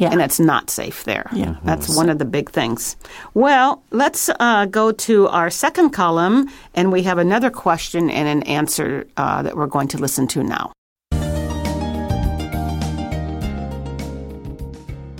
Yeah. 0.00 0.10
And 0.10 0.20
it's 0.20 0.40
not 0.40 0.70
safe 0.70 1.04
there. 1.04 1.30
Yeah. 1.32 1.54
That's 1.62 1.96
one 1.96 2.10
of 2.10 2.18
the 2.18 2.24
big 2.24 2.50
things. 2.50 2.96
Well, 3.34 3.84
let's 3.92 4.28
uh, 4.40 4.66
go 4.66 4.90
to 4.90 5.28
our 5.28 5.50
second 5.50 5.90
column, 5.90 6.50
and 6.74 6.90
we 6.90 7.04
have 7.04 7.18
another 7.18 7.48
question 7.48 8.10
and 8.10 8.26
an 8.26 8.42
answer 8.42 9.06
uh, 9.16 9.42
that 9.42 9.56
we're 9.56 9.68
going 9.68 9.86
to 9.88 9.98
listen 9.98 10.26
to 10.34 10.42
now. 10.42 10.72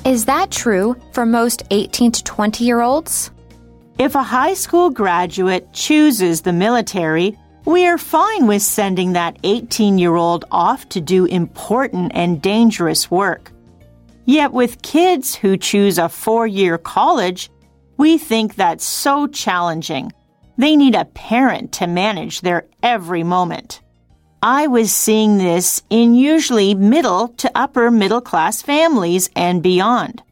Is 0.05 0.27
that 0.27 0.51
true 0.51 0.97
for 1.13 1.25
most 1.25 1.63
18 1.71 2.13
to 2.13 2.25
20 2.25 2.63
year 2.63 2.83
olds? 2.83 3.31
If 3.99 4.15
a 4.15 4.23
high 4.23 4.53
school 4.53 4.91
graduate 4.91 5.73
chooses 5.73 6.43
the 6.43 6.53
military, 6.53 7.39
we 7.65 7.87
are 7.87 7.97
fine 7.97 8.47
with 8.47 8.61
sending 8.61 9.15
that 9.15 9.39
18 9.45 9.97
year 9.97 10.15
old 10.15 10.45
off 10.51 10.87
to 10.91 11.01
do 11.01 11.25
important 11.25 12.13
and 12.15 12.43
dangerous 12.43 13.11
work. 13.11 13.51
Yet 14.27 14.53
with 14.53 14.83
kids 14.83 15.35
who 15.35 15.57
choose 15.57 15.97
a 15.97 16.11
four 16.11 16.47
year 16.47 16.77
college, 16.77 17.51
we 17.97 18.19
think 18.19 18.57
that's 18.57 18.85
so 18.85 19.27
challenging. 19.27 20.13
They 20.59 20.77
need 20.77 20.97
a 20.97 21.07
parent 21.07 21.73
to 21.73 21.87
manage 21.87 22.43
their 22.43 22.67
every 22.83 23.23
moment. 23.23 23.81
I 24.47 24.67
was 24.67 24.95
seeing 24.95 25.39
this 25.39 25.83
in 25.89 26.15
usually 26.15 26.75
middle 26.75 27.29
to 27.29 27.51
upper 27.55 27.91
middle 27.91 28.21
class 28.21 28.61
families 28.61 29.31
and 29.35 29.63
beyond, 29.63 30.23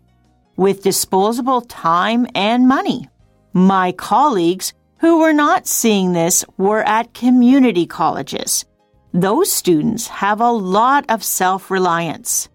with 0.54 0.82
disposable 0.82 1.62
time 1.62 2.26
and 2.34 2.68
money. 2.68 3.08
My 3.54 3.92
colleagues 3.92 4.74
who 4.98 5.20
were 5.20 5.32
not 5.32 5.66
seeing 5.66 6.12
this 6.12 6.44
were 6.58 6.82
at 6.82 7.14
community 7.14 7.86
colleges. 7.86 8.66
Those 9.14 9.50
students 9.50 10.08
have 10.08 10.42
a 10.42 10.52
lot 10.52 11.06
of 11.08 11.24
self 11.24 11.70
reliance. 11.70 12.50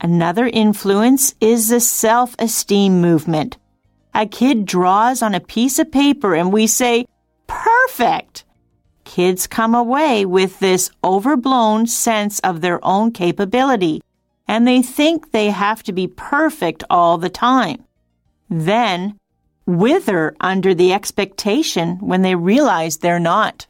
Another 0.00 0.46
influence 0.46 1.34
is 1.40 1.70
the 1.70 1.80
self 1.80 2.36
esteem 2.38 3.00
movement. 3.00 3.58
A 4.14 4.26
kid 4.26 4.64
draws 4.64 5.22
on 5.22 5.34
a 5.34 5.40
piece 5.40 5.80
of 5.80 5.90
paper 5.90 6.36
and 6.36 6.52
we 6.52 6.68
say, 6.68 7.04
Perfect! 7.48 8.44
Kids 9.04 9.46
come 9.46 9.74
away 9.74 10.24
with 10.24 10.58
this 10.58 10.90
overblown 11.02 11.86
sense 11.86 12.40
of 12.40 12.60
their 12.60 12.84
own 12.84 13.12
capability, 13.12 14.02
and 14.48 14.66
they 14.66 14.82
think 14.82 15.30
they 15.30 15.50
have 15.50 15.82
to 15.82 15.92
be 15.92 16.08
perfect 16.08 16.82
all 16.88 17.18
the 17.18 17.28
time. 17.28 17.84
Then, 18.48 19.18
wither 19.66 20.34
under 20.40 20.74
the 20.74 20.92
expectation 20.92 21.98
when 21.98 22.22
they 22.22 22.34
realize 22.34 22.98
they're 22.98 23.20
not. 23.20 23.66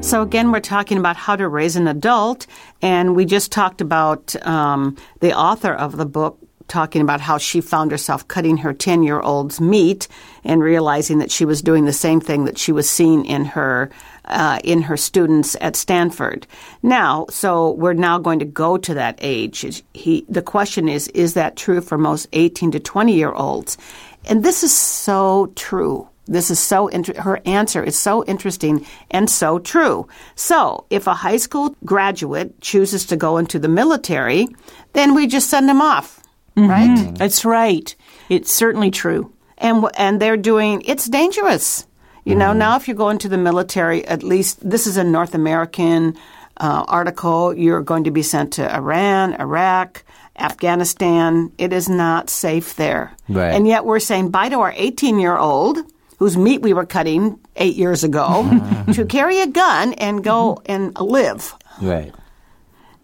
So, 0.00 0.20
again, 0.20 0.52
we're 0.52 0.60
talking 0.60 0.98
about 0.98 1.16
how 1.16 1.34
to 1.34 1.48
raise 1.48 1.76
an 1.76 1.88
adult, 1.88 2.46
and 2.82 3.16
we 3.16 3.24
just 3.24 3.50
talked 3.50 3.80
about 3.80 4.36
um, 4.46 4.96
the 5.20 5.32
author 5.32 5.72
of 5.72 5.96
the 5.96 6.04
book 6.04 6.38
talking 6.68 7.02
about 7.02 7.20
how 7.20 7.38
she 7.38 7.60
found 7.60 7.90
herself 7.90 8.26
cutting 8.28 8.56
her 8.58 8.72
10 8.72 9.02
year 9.02 9.20
old's 9.20 9.60
meat 9.60 10.08
and 10.44 10.62
realizing 10.62 11.18
that 11.18 11.30
she 11.30 11.44
was 11.44 11.62
doing 11.62 11.84
the 11.84 11.92
same 11.92 12.20
thing 12.20 12.44
that 12.44 12.58
she 12.58 12.72
was 12.72 12.88
seeing 12.88 13.24
in 13.24 13.44
her. 13.44 13.90
Uh, 14.26 14.58
in 14.64 14.80
her 14.80 14.96
students 14.96 15.54
at 15.60 15.76
Stanford. 15.76 16.46
Now, 16.82 17.26
so 17.28 17.72
we're 17.72 17.92
now 17.92 18.16
going 18.16 18.38
to 18.38 18.46
go 18.46 18.78
to 18.78 18.94
that 18.94 19.18
age. 19.20 19.82
He, 19.92 20.24
the 20.30 20.40
question 20.40 20.88
is, 20.88 21.08
is 21.08 21.34
that 21.34 21.56
true 21.56 21.82
for 21.82 21.98
most 21.98 22.26
18 22.32 22.70
to 22.70 22.80
20 22.80 23.12
year 23.12 23.32
olds? 23.32 23.76
And 24.24 24.42
this 24.42 24.64
is 24.64 24.74
so 24.74 25.52
true. 25.56 26.08
This 26.26 26.50
is 26.50 26.58
so 26.58 26.88
inter- 26.88 27.20
her 27.20 27.40
answer 27.44 27.82
is 27.82 27.98
so 27.98 28.24
interesting 28.24 28.86
and 29.10 29.28
so 29.28 29.58
true. 29.58 30.08
So, 30.36 30.86
if 30.88 31.06
a 31.06 31.14
high 31.14 31.36
school 31.36 31.76
graduate 31.84 32.60
chooses 32.60 33.04
to 33.06 33.16
go 33.16 33.36
into 33.36 33.58
the 33.58 33.68
military, 33.68 34.48
then 34.94 35.14
we 35.14 35.26
just 35.26 35.50
send 35.50 35.68
them 35.68 35.82
off, 35.82 36.22
Mm-hmm. 36.56 36.70
right? 36.70 36.90
Mm-hmm. 36.90 37.14
That's 37.14 37.44
right. 37.44 37.94
It's 38.28 38.52
certainly 38.52 38.90
true. 38.90 39.32
And 39.58 39.84
and 39.96 40.20
they're 40.20 40.36
doing 40.36 40.82
it's 40.84 41.08
dangerous. 41.08 41.86
You 42.24 42.34
know, 42.34 42.50
mm-hmm. 42.50 42.58
now 42.58 42.76
if 42.76 42.88
you 42.88 42.94
go 42.94 43.10
into 43.10 43.28
the 43.28 43.36
military, 43.36 44.06
at 44.06 44.22
least 44.22 44.68
this 44.68 44.86
is 44.86 44.96
a 44.96 45.04
North 45.04 45.34
American 45.34 46.16
uh, 46.56 46.84
article. 46.88 47.52
You're 47.54 47.82
going 47.82 48.04
to 48.04 48.10
be 48.10 48.22
sent 48.22 48.54
to 48.54 48.74
Iran, 48.74 49.34
Iraq, 49.34 50.04
Afghanistan. 50.38 51.52
It 51.58 51.72
is 51.72 51.88
not 51.88 52.30
safe 52.30 52.76
there. 52.76 53.12
Right. 53.28 53.52
And 53.52 53.66
yet 53.66 53.84
we're 53.84 54.00
saying 54.00 54.30
bye 54.30 54.48
to 54.48 54.60
our 54.60 54.72
18 54.74 55.18
year 55.18 55.36
old 55.36 55.78
whose 56.18 56.36
meat 56.36 56.62
we 56.62 56.72
were 56.72 56.86
cutting 56.86 57.38
eight 57.56 57.76
years 57.76 58.04
ago 58.04 58.48
to 58.92 59.04
carry 59.04 59.40
a 59.40 59.46
gun 59.46 59.92
and 59.94 60.24
go 60.24 60.62
and 60.66 60.98
live. 60.98 61.54
Right. 61.82 62.14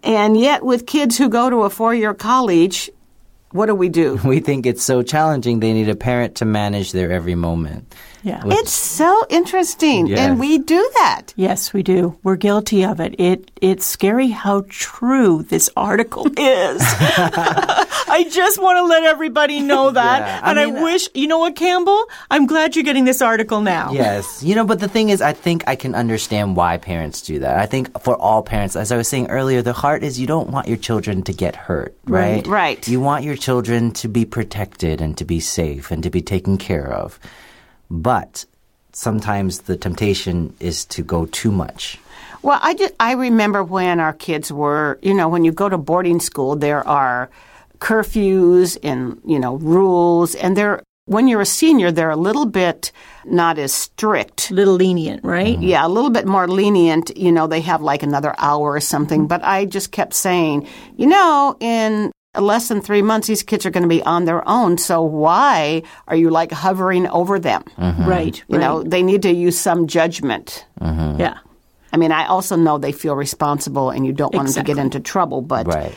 And 0.03 0.35
yet, 0.35 0.63
with 0.63 0.87
kids 0.87 1.17
who 1.17 1.29
go 1.29 1.49
to 1.49 1.63
a 1.63 1.69
four 1.69 1.93
year 1.93 2.13
college, 2.13 2.89
what 3.51 3.65
do 3.67 3.75
we 3.75 3.89
do? 3.89 4.19
We 4.25 4.39
think 4.39 4.65
it's 4.65 4.83
so 4.83 5.03
challenging 5.03 5.59
they 5.59 5.73
need 5.73 5.89
a 5.89 5.95
parent 5.95 6.35
to 6.35 6.45
manage 6.45 6.91
their 6.91 7.11
every 7.11 7.35
moment. 7.35 7.93
Yeah. 8.23 8.41
It's 8.45 8.71
so 8.71 9.25
interesting, 9.29 10.07
Yes. 10.07 10.19
and 10.19 10.39
we 10.39 10.59
do 10.59 10.89
that. 10.95 11.33
Yes, 11.35 11.73
we 11.73 11.81
do. 11.83 12.15
We're 12.23 12.35
guilty 12.35 12.83
of 12.85 12.99
it. 12.99 13.15
It 13.19 13.49
it's 13.61 13.85
scary 13.85 14.29
how 14.29 14.63
true 14.69 15.43
this 15.49 15.69
article 15.75 16.27
is. 16.37 16.81
I 18.07 18.25
just 18.29 18.61
want 18.61 18.77
to 18.77 18.83
let 18.83 19.03
everybody 19.03 19.59
know 19.61 19.91
that. 20.01 20.19
Yeah, 20.19 20.41
I 20.43 20.49
and 20.49 20.59
I, 20.59 20.65
uh, 20.65 20.83
wish, 20.83 21.09
you 21.13 21.27
know 21.27 21.39
what, 21.39 21.55
Campbell? 21.55 22.05
I'm 22.29 22.45
glad 22.45 22.75
you're 22.75 22.83
getting 22.83 23.05
this 23.05 23.21
article 23.21 23.61
now. 23.61 23.91
Yes. 23.91 24.43
You 24.43 24.55
know, 24.55 24.65
but 24.65 24.79
the 24.79 24.87
thing 24.87 25.09
is, 25.09 25.21
I 25.21 25.33
think 25.33 25.63
I 25.67 25.75
can 25.75 25.95
understand 25.95 26.55
why 26.55 26.77
parents 26.77 27.21
do 27.21 27.39
that. 27.39 27.57
I 27.57 27.65
think 27.65 28.01
for 28.01 28.15
all 28.15 28.43
parents, 28.43 28.75
as 28.75 28.91
I 28.91 28.97
was 28.97 29.07
saying 29.07 29.29
earlier, 29.29 29.61
the 29.61 29.73
heart 29.73 30.03
is 30.03 30.19
you 30.19 30.27
don't 30.27 30.49
want 30.49 30.67
your 30.67 30.77
children 30.77 31.23
to 31.23 31.33
get 31.33 31.55
hurt, 31.55 31.95
right? 32.05 32.45
Right. 32.45 32.87
You 32.87 32.99
want 32.99 33.23
your 33.23 33.35
children 33.35 33.91
to 33.93 34.07
be 34.07 34.25
protected 34.25 35.01
and 35.01 35.17
to 35.17 35.25
be 35.25 35.39
safe 35.39 35.91
and 35.91 36.03
to 36.03 36.09
be 36.09 36.21
taken 36.21 36.57
care 36.57 36.91
of. 36.91 37.19
But 37.89 38.45
sometimes 38.93 39.61
the 39.61 39.77
temptation 39.77 40.55
is 40.59 40.85
to 40.85 41.03
go 41.03 41.25
too 41.27 41.51
much. 41.51 41.99
Well, 42.41 42.59
I 42.61 42.73
just, 42.73 42.93
I 42.99 43.13
remember 43.13 43.63
when 43.63 43.99
our 43.99 44.13
kids 44.13 44.51
were, 44.51 44.97
you 45.01 45.13
know, 45.13 45.29
when 45.29 45.43
you 45.43 45.51
go 45.51 45.69
to 45.69 45.77
boarding 45.77 46.19
school, 46.19 46.55
there 46.55 46.85
are 46.87 47.29
curfews 47.81 48.77
and 48.83 49.19
you 49.25 49.39
know 49.39 49.55
rules, 49.55 50.35
and 50.35 50.55
they're 50.55 50.81
when 51.05 51.27
you're 51.27 51.41
a 51.41 51.45
senior, 51.45 51.91
they're 51.91 52.11
a 52.11 52.15
little 52.15 52.45
bit 52.45 52.91
not 53.25 53.57
as 53.57 53.73
strict. 53.73 54.51
A 54.51 54.53
little 54.53 54.75
lenient, 54.75 55.23
right? 55.23 55.55
Mm-hmm. 55.55 55.63
Yeah, 55.63 55.85
a 55.85 55.89
little 55.89 56.09
bit 56.11 56.25
more 56.25 56.47
lenient. 56.47 57.17
You 57.17 57.31
know, 57.31 57.47
they 57.47 57.61
have 57.61 57.81
like 57.81 58.03
another 58.03 58.33
hour 58.37 58.71
or 58.71 58.79
something. 58.79 59.27
But 59.27 59.43
I 59.43 59.65
just 59.65 59.91
kept 59.91 60.13
saying, 60.13 60.67
you 60.95 61.07
know, 61.07 61.57
in 61.59 62.11
less 62.39 62.69
than 62.69 62.81
three 62.81 63.01
months, 63.01 63.27
these 63.27 63.43
kids 63.43 63.65
are 63.65 63.71
going 63.71 63.83
to 63.83 63.89
be 63.89 64.01
on 64.03 64.25
their 64.25 64.47
own. 64.47 64.77
So 64.77 65.01
why 65.01 65.83
are 66.07 66.15
you 66.15 66.29
like 66.29 66.51
hovering 66.51 67.07
over 67.07 67.39
them? 67.39 67.63
Mm-hmm. 67.77 68.05
Right. 68.05 68.43
You 68.47 68.59
know, 68.59 68.83
they 68.83 69.03
need 69.03 69.23
to 69.23 69.33
use 69.33 69.59
some 69.59 69.87
judgment. 69.87 70.65
Yeah. 70.79 71.39
I 71.93 71.97
mean, 71.97 72.13
I 72.13 72.25
also 72.27 72.55
know 72.55 72.77
they 72.77 72.93
feel 72.93 73.15
responsible 73.17 73.89
and 73.89 74.05
you 74.05 74.13
don't 74.13 74.33
want 74.33 74.47
them 74.47 74.63
to 74.63 74.63
get 74.63 74.77
into 74.77 75.01
trouble, 75.01 75.41
but 75.41 75.67
Right. 75.67 75.93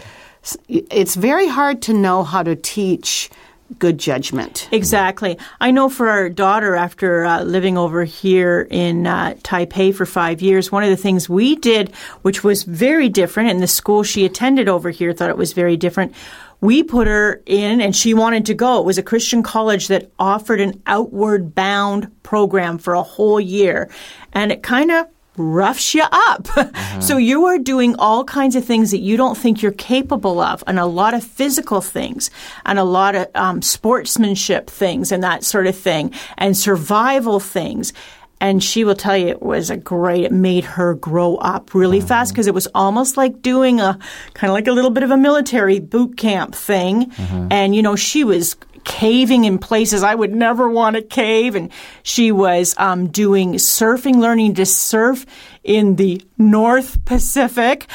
It's 0.68 1.14
very 1.14 1.48
hard 1.48 1.83
to 1.83 1.92
know 1.92 2.22
how 2.22 2.42
to 2.42 2.57
teach 2.57 3.30
good 3.78 3.98
judgment. 3.98 4.68
Exactly. 4.72 5.38
I 5.61 5.70
know 5.70 5.88
for 5.88 6.09
our 6.09 6.28
daughter, 6.28 6.76
after 6.76 7.24
uh, 7.24 7.42
living 7.42 7.78
over 7.78 8.04
here 8.04 8.66
in 8.70 9.07
uh, 9.07 9.35
Taipei 9.42 9.94
for 9.94 10.07
five 10.07 10.42
years, 10.42 10.70
one 10.70 10.85
of 10.85 10.90
the 10.90 10.96
things 10.96 11.28
we 11.28 11.57
did, 11.57 11.94
which 12.22 12.44
was 12.44 12.62
very 12.62 13.09
different, 13.09 13.50
and 13.50 13.62
the 13.62 13.66
school 13.66 14.02
she 14.02 14.24
attended 14.24 14.68
over 14.68 14.90
here 14.90 15.12
thought 15.12 15.30
it 15.30 15.38
was 15.38 15.52
very 15.52 15.76
different. 15.76 16.14
We 16.61 16.83
put 16.83 17.07
her 17.07 17.42
in, 17.46 17.80
and 17.80 17.94
she 17.94 18.14
wanted 18.14 18.46
to 18.46 18.54
go. 18.54 18.80
It 18.80 18.87
was 18.87 18.98
a 18.98 19.02
Christian 19.02 19.42
college 19.42 19.88
that 19.88 20.11
offered 20.18 20.61
an 20.61 20.80
outward 20.87 21.54
bound 21.54 22.11
program 22.22 22.78
for 22.78 22.94
a 22.94 23.02
whole 23.02 23.40
year, 23.40 23.90
and 24.33 24.52
it 24.52 24.62
kind 24.62 24.90
of 24.90 25.07
roughs 25.37 25.94
you 25.94 26.05
up. 26.11 26.47
so 26.47 26.61
uh-huh. 26.62 27.16
you 27.16 27.47
are 27.47 27.59
doing 27.59 27.94
all 27.97 28.25
kinds 28.25 28.57
of 28.57 28.64
things 28.64 28.90
that 28.90 29.01
you 29.01 29.16
don't 29.16 29.37
think 29.37 29.62
you're 29.62 29.73
capable 29.73 30.40
of, 30.40 30.62
and 30.66 30.79
a 30.79 30.87
lot 30.87 31.14
of 31.14 31.25
physical 31.25 31.81
things, 31.81 32.31
and 32.64 32.79
a 32.79 32.85
lot 32.85 33.14
of 33.14 33.29
um, 33.35 33.62
sportsmanship 33.62 34.68
things, 34.68 35.12
and 35.12 35.23
that 35.23 35.44
sort 35.44 35.66
of 35.66 35.77
thing, 35.77 36.12
and 36.38 36.57
survival 36.57 37.40
things. 37.40 37.92
And 38.40 38.62
she 38.62 38.85
will 38.85 38.97
tell 38.97 39.16
you 39.16 39.29
it 39.29 39.42
was 39.42 39.70
a 39.70 39.77
great, 39.77 40.25
it 40.25 40.33
made 40.33 40.64
her 40.64 40.94
grow 40.94 41.37
up 41.37 41.73
really 41.73 41.99
uh-huh. 41.99 42.09
fast 42.09 42.33
because 42.33 42.47
it 42.47 42.53
was 42.53 42.68
almost 42.75 43.16
like 43.16 43.40
doing 43.40 43.81
a 43.81 43.99
kind 44.35 44.51
of 44.51 44.55
like 44.55 44.66
a 44.66 44.73
little 44.73 44.90
bit 44.90 45.03
of 45.03 45.11
a 45.11 45.16
military 45.16 45.81
boot 45.81 46.18
camp 46.18 46.55
thing. 46.55 47.11
Uh-huh. 47.12 47.47
And, 47.51 47.75
you 47.75 47.81
know, 47.81 47.97
she 47.97 48.23
was 48.23 48.57
caving 48.85 49.44
in 49.44 49.59
places 49.59 50.03
I 50.03 50.14
would 50.14 50.35
never 50.35 50.68
want 50.68 50.97
to 50.97 51.03
cave. 51.03 51.55
And 51.55 51.70
she 52.03 52.33
was 52.33 52.75
um, 52.79 53.09
doing 53.09 53.55
surfing, 53.55 54.16
learning 54.16 54.55
to 54.55 54.66
surf 54.66 55.27
in 55.62 55.97
the 55.97 56.23
North 56.38 57.05
Pacific 57.05 57.87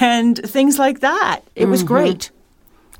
and 0.00 0.38
things 0.38 0.78
like 0.78 1.00
that. 1.00 1.40
It 1.54 1.66
was 1.66 1.82
great. 1.82 2.30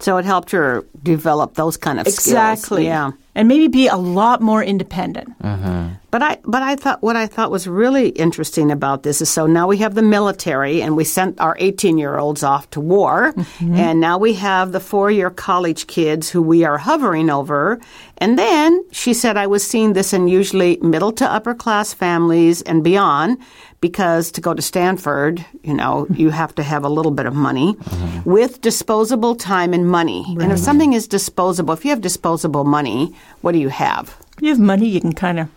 So 0.01 0.17
it 0.19 0.25
helped 0.25 0.53
her 0.53 0.85
develop 1.03 1.55
those 1.55 1.77
kind 1.77 1.99
of 1.99 2.07
skills. 2.07 2.29
Exactly. 2.29 2.85
Yeah. 2.85 3.13
And 3.35 3.47
maybe 3.47 3.69
be 3.69 3.87
a 3.87 3.97
lot 3.97 4.41
more 4.41 4.65
independent. 4.65 5.35
Uh-huh. 5.41 5.91
But 6.11 6.23
I 6.23 6.39
but 6.45 6.63
I 6.63 6.75
thought 6.75 7.03
what 7.03 7.17
I 7.17 7.27
thought 7.27 7.51
was 7.51 7.69
really 7.69 8.09
interesting 8.09 8.73
about 8.73 9.03
this 9.03 9.21
is 9.21 9.29
so 9.29 9.47
now 9.47 9.69
we 9.69 9.77
have 9.79 9.95
the 9.95 10.03
military 10.03 10.81
and 10.81 10.97
we 10.97 11.05
sent 11.05 11.39
our 11.39 11.55
18-year-olds 11.59 12.43
off 12.43 12.71
to 12.71 12.81
war 12.81 13.35
mm-hmm. 13.35 13.75
and 13.75 14.01
now 14.01 14.17
we 14.17 14.33
have 14.35 14.73
the 14.73 14.79
4-year 14.79 15.29
college 15.29 15.87
kids 15.87 16.31
who 16.31 16.41
we 16.41 16.65
are 16.65 16.79
hovering 16.79 17.29
over. 17.29 17.79
And 18.17 18.39
then 18.39 18.83
she 18.91 19.13
said 19.13 19.37
I 19.37 19.47
was 19.47 19.65
seeing 19.65 19.93
this 19.93 20.13
in 20.15 20.29
usually 20.29 20.79
middle 20.79 21.13
to 21.13 21.31
upper 21.31 21.55
class 21.55 21.93
families 21.93 22.63
and 22.63 22.83
beyond 22.83 23.39
because 23.81 24.33
to 24.33 24.41
go 24.41 24.55
to 24.55 24.63
Stanford, 24.63 25.45
you 25.63 25.75
know, 25.75 26.05
mm-hmm. 26.05 26.15
you 26.15 26.31
have 26.31 26.55
to 26.57 26.63
have 26.63 26.85
a 26.85 26.89
little 26.89 27.13
bit 27.13 27.27
of 27.27 27.35
money 27.35 27.77
uh-huh. 27.79 28.23
with 28.25 28.61
disposable 28.61 29.37
time 29.37 29.73
and 29.73 29.89
money. 29.89 30.25
And 30.41 30.51
if 30.51 30.59
something 30.59 30.95
is 30.95 31.07
disposable, 31.07 31.75
if 31.75 31.85
you 31.85 31.91
have 31.91 32.01
disposable 32.01 32.65
money, 32.65 33.15
what 33.41 33.53
do 33.53 33.59
you 33.59 33.69
have? 33.69 34.17
You 34.41 34.51
have 34.51 34.59
money 34.61 34.89
you 34.89 35.01
can 35.01 35.13
kind 35.15 35.39
of 35.41 35.49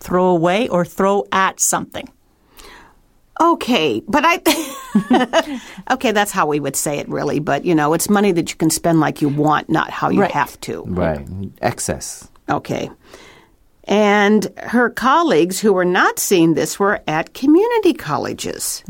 throw 0.00 0.26
away 0.26 0.68
or 0.68 0.84
throw 0.84 1.26
at 1.32 1.60
something. 1.60 2.08
Okay, 3.40 4.00
but 4.06 4.22
I. 4.24 5.60
okay, 5.90 6.12
that's 6.12 6.30
how 6.30 6.46
we 6.46 6.60
would 6.60 6.76
say 6.76 6.98
it, 6.98 7.08
really. 7.08 7.40
But 7.40 7.64
you 7.64 7.74
know, 7.74 7.92
it's 7.92 8.08
money 8.08 8.30
that 8.32 8.50
you 8.50 8.56
can 8.56 8.70
spend 8.70 9.00
like 9.00 9.20
you 9.20 9.28
want, 9.28 9.68
not 9.68 9.90
how 9.90 10.08
you 10.08 10.20
Right. 10.20 10.30
have 10.30 10.58
to. 10.62 10.84
Right. 10.86 11.26
Excess. 11.60 12.28
Okay. 12.48 12.90
And 13.86 14.48
her 14.58 14.88
colleagues 14.90 15.60
who 15.60 15.72
were 15.72 15.84
not 15.84 16.18
seeing 16.18 16.54
this 16.54 16.78
were 16.78 17.02
at 17.06 17.34
community 17.34 17.92
colleges. 17.92 18.82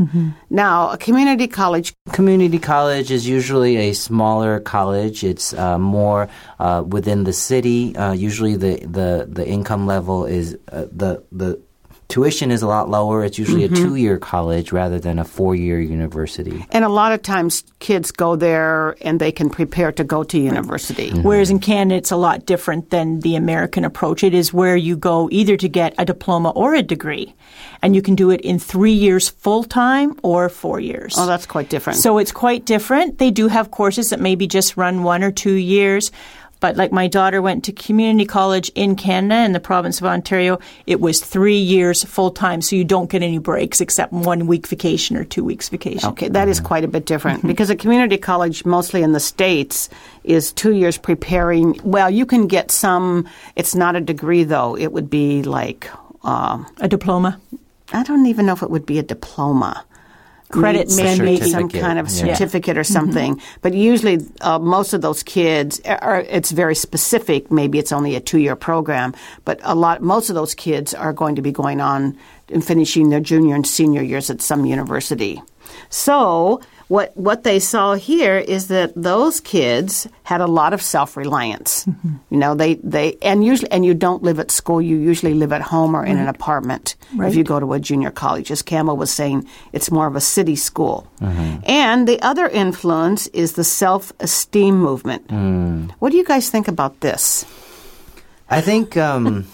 Now, 0.50 0.90
a 0.90 0.96
community 0.96 1.48
college, 1.48 1.92
Community 2.12 2.58
college 2.58 3.10
is 3.10 3.26
usually 3.26 3.76
a 3.76 3.92
smaller 3.92 4.60
college. 4.60 5.24
It's 5.24 5.52
uh, 5.54 5.78
more 5.78 6.28
uh, 6.60 6.84
within 6.86 7.24
the 7.24 7.32
city. 7.32 7.96
Uh, 7.96 8.12
usually, 8.12 8.56
the, 8.56 8.76
the, 8.86 9.26
the 9.28 9.46
income 9.46 9.86
level 9.86 10.26
is 10.26 10.56
uh, 10.70 10.86
the 10.92 11.24
the 11.32 11.60
tuition 12.14 12.52
is 12.52 12.62
a 12.62 12.68
lot 12.68 12.88
lower. 12.88 13.24
It's 13.24 13.40
usually 13.40 13.64
a 13.64 13.68
mm-hmm. 13.68 13.82
two 13.82 13.96
year 13.96 14.18
college 14.18 14.70
rather 14.70 15.00
than 15.00 15.18
a 15.18 15.24
four 15.24 15.56
year 15.56 15.80
university. 15.80 16.64
and 16.70 16.84
a 16.84 16.88
lot 16.88 17.10
of 17.10 17.22
times 17.22 17.64
kids 17.80 18.12
go 18.12 18.36
there 18.36 18.94
and 19.00 19.20
they 19.20 19.32
can 19.32 19.50
prepare 19.50 19.90
to 19.90 20.04
go 20.04 20.22
to 20.22 20.38
university. 20.38 21.10
Mm-hmm. 21.10 21.22
Whereas 21.22 21.50
in 21.50 21.58
Canada, 21.58 21.96
it's 21.96 22.12
a 22.12 22.16
lot 22.16 22.46
different 22.46 22.90
than 22.90 23.18
the 23.18 23.34
American 23.34 23.84
approach. 23.84 24.22
It 24.22 24.32
is 24.32 24.54
where 24.54 24.76
you 24.76 24.96
go 24.96 25.28
either 25.32 25.56
to 25.56 25.68
get 25.68 25.92
a 25.98 26.04
diploma 26.04 26.50
or 26.50 26.76
a 26.76 26.82
degree, 26.82 27.34
and 27.82 27.96
you 27.96 28.02
can 28.02 28.14
do 28.14 28.30
it 28.30 28.40
in 28.42 28.60
three 28.60 28.92
years 28.92 29.28
full 29.28 29.64
time 29.64 30.14
or 30.22 30.48
four 30.48 30.78
years. 30.78 31.16
Oh, 31.18 31.26
that's 31.26 31.46
quite 31.46 31.68
different. 31.68 31.98
So 31.98 32.18
it's 32.18 32.30
quite 32.30 32.64
different. 32.64 33.18
They 33.18 33.32
do 33.32 33.48
have 33.48 33.72
courses 33.72 34.10
that 34.10 34.20
maybe 34.20 34.46
just 34.46 34.76
run 34.76 35.02
one 35.02 35.24
or 35.24 35.32
two 35.32 35.58
years. 35.58 36.12
But 36.64 36.78
like 36.78 36.92
my 36.92 37.08
daughter 37.08 37.42
went 37.42 37.62
to 37.64 37.72
community 37.72 38.24
college 38.24 38.72
in 38.74 38.96
Canada 38.96 39.44
in 39.44 39.52
the 39.52 39.60
province 39.60 40.00
of 40.00 40.06
Ontario, 40.06 40.60
it 40.86 40.98
was 40.98 41.20
three 41.20 41.58
years 41.58 42.02
full 42.04 42.30
time. 42.30 42.62
So 42.62 42.74
you 42.74 42.84
don't 42.84 43.10
get 43.10 43.22
any 43.22 43.36
breaks 43.36 43.82
except 43.82 44.14
one 44.14 44.46
week 44.46 44.66
vacation 44.66 45.14
or 45.18 45.24
two 45.24 45.44
weeks 45.44 45.68
vacation. 45.68 46.08
Okay, 46.08 46.30
that 46.30 46.48
is 46.48 46.60
quite 46.60 46.82
a 46.82 46.88
bit 46.88 47.04
different 47.04 47.46
because 47.46 47.68
a 47.68 47.76
community 47.76 48.16
college, 48.16 48.64
mostly 48.64 49.02
in 49.02 49.12
the 49.12 49.20
States, 49.20 49.90
is 50.24 50.54
two 50.54 50.72
years 50.72 50.96
preparing. 50.96 51.78
Well, 51.84 52.08
you 52.08 52.24
can 52.24 52.46
get 52.46 52.70
some, 52.70 53.28
it's 53.56 53.74
not 53.74 53.94
a 53.94 54.00
degree 54.00 54.44
though. 54.44 54.74
It 54.74 54.90
would 54.90 55.10
be 55.10 55.42
like, 55.42 55.90
um, 56.22 56.66
A 56.80 56.88
diploma. 56.88 57.38
I 57.92 58.04
don't 58.04 58.24
even 58.24 58.46
know 58.46 58.54
if 58.54 58.62
it 58.62 58.70
would 58.70 58.86
be 58.86 58.98
a 58.98 59.02
diploma. 59.02 59.84
Credits, 60.50 60.96
maybe, 60.96 61.08
then 61.08 61.24
maybe. 61.24 61.50
some 61.50 61.68
kind 61.68 61.98
of 61.98 62.08
yeah. 62.10 62.34
certificate 62.34 62.78
or 62.78 62.84
something. 62.84 63.40
But 63.62 63.74
usually, 63.74 64.20
uh, 64.40 64.58
most 64.58 64.92
of 64.92 65.00
those 65.00 65.22
kids 65.22 65.80
are. 65.84 66.20
It's 66.20 66.52
very 66.52 66.74
specific. 66.74 67.50
Maybe 67.50 67.78
it's 67.78 67.92
only 67.92 68.14
a 68.14 68.20
two-year 68.20 68.54
program, 68.54 69.14
but 69.44 69.58
a 69.62 69.74
lot. 69.74 70.02
Most 70.02 70.28
of 70.28 70.34
those 70.34 70.54
kids 70.54 70.94
are 70.94 71.12
going 71.12 71.34
to 71.36 71.42
be 71.42 71.50
going 71.50 71.80
on 71.80 72.16
and 72.50 72.64
finishing 72.64 73.08
their 73.08 73.20
junior 73.20 73.54
and 73.54 73.66
senior 73.66 74.02
years 74.02 74.30
at 74.30 74.40
some 74.40 74.64
university. 74.64 75.42
So. 75.90 76.60
What 76.88 77.16
what 77.16 77.44
they 77.44 77.58
saw 77.58 77.94
here 77.94 78.36
is 78.36 78.68
that 78.68 78.92
those 78.94 79.40
kids 79.40 80.06
had 80.22 80.40
a 80.40 80.46
lot 80.46 80.72
of 80.74 80.82
self 80.82 81.16
reliance. 81.16 81.86
Mm-hmm. 81.86 82.14
You 82.30 82.38
know, 82.38 82.54
they, 82.54 82.74
they 82.74 83.16
and 83.22 83.44
usually 83.44 83.70
and 83.70 83.84
you 83.84 83.94
don't 83.94 84.22
live 84.22 84.38
at 84.38 84.50
school. 84.50 84.82
You 84.82 84.96
usually 84.96 85.34
live 85.34 85.52
at 85.52 85.62
home 85.62 85.96
or 85.96 86.04
in 86.04 86.18
an 86.18 86.28
apartment. 86.28 86.96
If 87.18 87.34
you 87.34 87.44
go 87.44 87.58
to 87.58 87.72
a 87.72 87.80
junior 87.80 88.10
college, 88.10 88.50
as 88.50 88.60
Campbell 88.62 88.96
was 88.96 89.10
saying, 89.10 89.48
it's 89.72 89.90
more 89.90 90.06
of 90.06 90.16
a 90.16 90.20
city 90.20 90.56
school. 90.56 91.06
Mm-hmm. 91.20 91.60
And 91.64 92.06
the 92.06 92.20
other 92.20 92.48
influence 92.48 93.28
is 93.28 93.52
the 93.52 93.64
self 93.64 94.12
esteem 94.20 94.76
movement. 94.76 95.28
Mm. 95.28 95.90
What 96.00 96.10
do 96.10 96.18
you 96.18 96.24
guys 96.24 96.50
think 96.50 96.68
about 96.68 97.00
this? 97.00 97.46
I 98.50 98.60
think 98.60 98.96
um, 98.96 99.46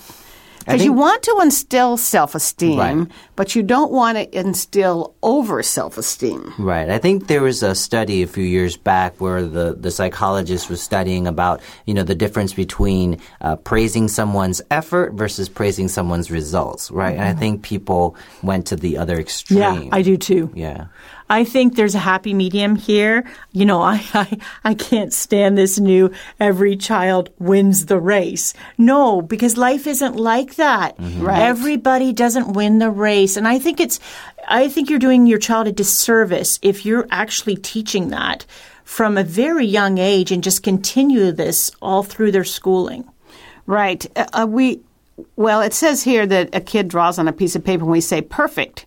Because 0.72 0.85
you 0.85 0.92
want 0.92 1.22
to 1.24 1.38
instill 1.42 1.96
self 1.96 2.35
esteem, 2.35 2.78
Right. 2.78 3.06
but 3.37 3.54
you 3.54 3.62
don't 3.62 3.90
want 3.92 4.18
to 4.18 4.38
instill 4.38 5.14
over 5.22 5.62
self 5.62 5.98
esteem. 5.98 6.52
Right. 6.59 6.88
I 6.90 6.98
think 6.98 7.26
there 7.26 7.42
was 7.42 7.62
a 7.62 7.74
study 7.74 8.22
a 8.22 8.26
few 8.26 8.44
years 8.44 8.76
back 8.76 9.20
where 9.20 9.42
the, 9.42 9.74
the 9.78 9.90
psychologist 9.90 10.68
was 10.70 10.80
studying 10.83 11.26
about, 11.26 11.61
you 11.87 11.94
know, 11.94 12.02
the 12.02 12.14
difference 12.14 12.52
between 12.54 13.20
uh, 13.40 13.56
praising 13.56 14.09
someone's 14.09 14.61
effort 14.70 15.14
versus 15.14 15.48
praising 15.48 15.88
someone's 15.88 16.30
results, 16.30 16.90
right? 16.90 17.16
And 17.16 17.22
I 17.22 17.35
think 17.35 17.62
people 17.62 18.16
went 18.42 18.66
to 18.66 18.76
the 18.76 18.96
other 18.98 19.18
extreme. 19.18 19.59
Yeah, 19.59 19.88
I 19.92 20.02
do 20.02 20.16
too. 20.16 20.50
Yeah. 20.54 20.87
I 21.31 21.45
think 21.45 21.77
there's 21.77 21.95
a 21.95 22.01
happy 22.01 22.35
medium 22.35 22.75
here. 22.75 23.25
You 23.53 23.64
know, 23.64 23.81
I, 23.81 24.05
I, 24.14 24.38
I 24.64 24.75
can't 24.75 25.12
stand 25.12 25.57
this 25.57 25.79
new 25.79 26.11
every 26.40 26.77
child 26.77 27.31
wins 27.38 27.87
the 27.87 27.99
race. 27.99 28.53
No, 28.77 29.23
because 29.23 29.57
life 29.57 29.87
isn't 29.87 30.16
like 30.16 30.57
that. 30.57 30.97
Right. 30.99 31.40
Everybody 31.40 32.12
doesn't 32.12 32.55
win 32.55 32.81
the 32.81 32.90
race. 32.90 33.37
And 33.37 33.47
I 33.47 33.61
think 33.61 33.79
it's, 33.79 34.01
I 34.49 34.69
think 34.69 34.90
you're 34.90 34.99
doing 34.99 35.27
your 35.27 35.38
child 35.38 35.69
a 35.69 35.73
disservice 35.73 36.59
if 36.62 36.85
you're 36.85 37.07
actually 37.11 37.57
teaching 37.57 38.09
that 38.09 38.45
from 38.85 39.16
a 39.16 39.23
very 39.23 39.66
young 39.66 39.99
age 39.99 40.33
and 40.33 40.43
just 40.43 40.64
continue 40.64 41.31
this 41.31 41.71
all 41.81 42.03
through 42.03 42.33
their 42.33 42.45
schooling. 42.45 43.09
Right. 43.66 44.05
Uh, 44.16 44.27
uh, 44.33 44.47
we, 44.49 44.81
well, 45.37 45.61
it 45.61 45.75
says 45.75 46.03
here 46.03 46.27
that 46.27 46.53
a 46.53 46.61
kid 46.61 46.88
draws 46.88 47.21
on 47.21 47.29
a 47.29 47.33
piece 47.33 47.55
of 47.55 47.64
paper 47.64 47.85
and 47.85 47.93
we 47.93 48.01
say 48.01 48.21
perfect. 48.21 48.87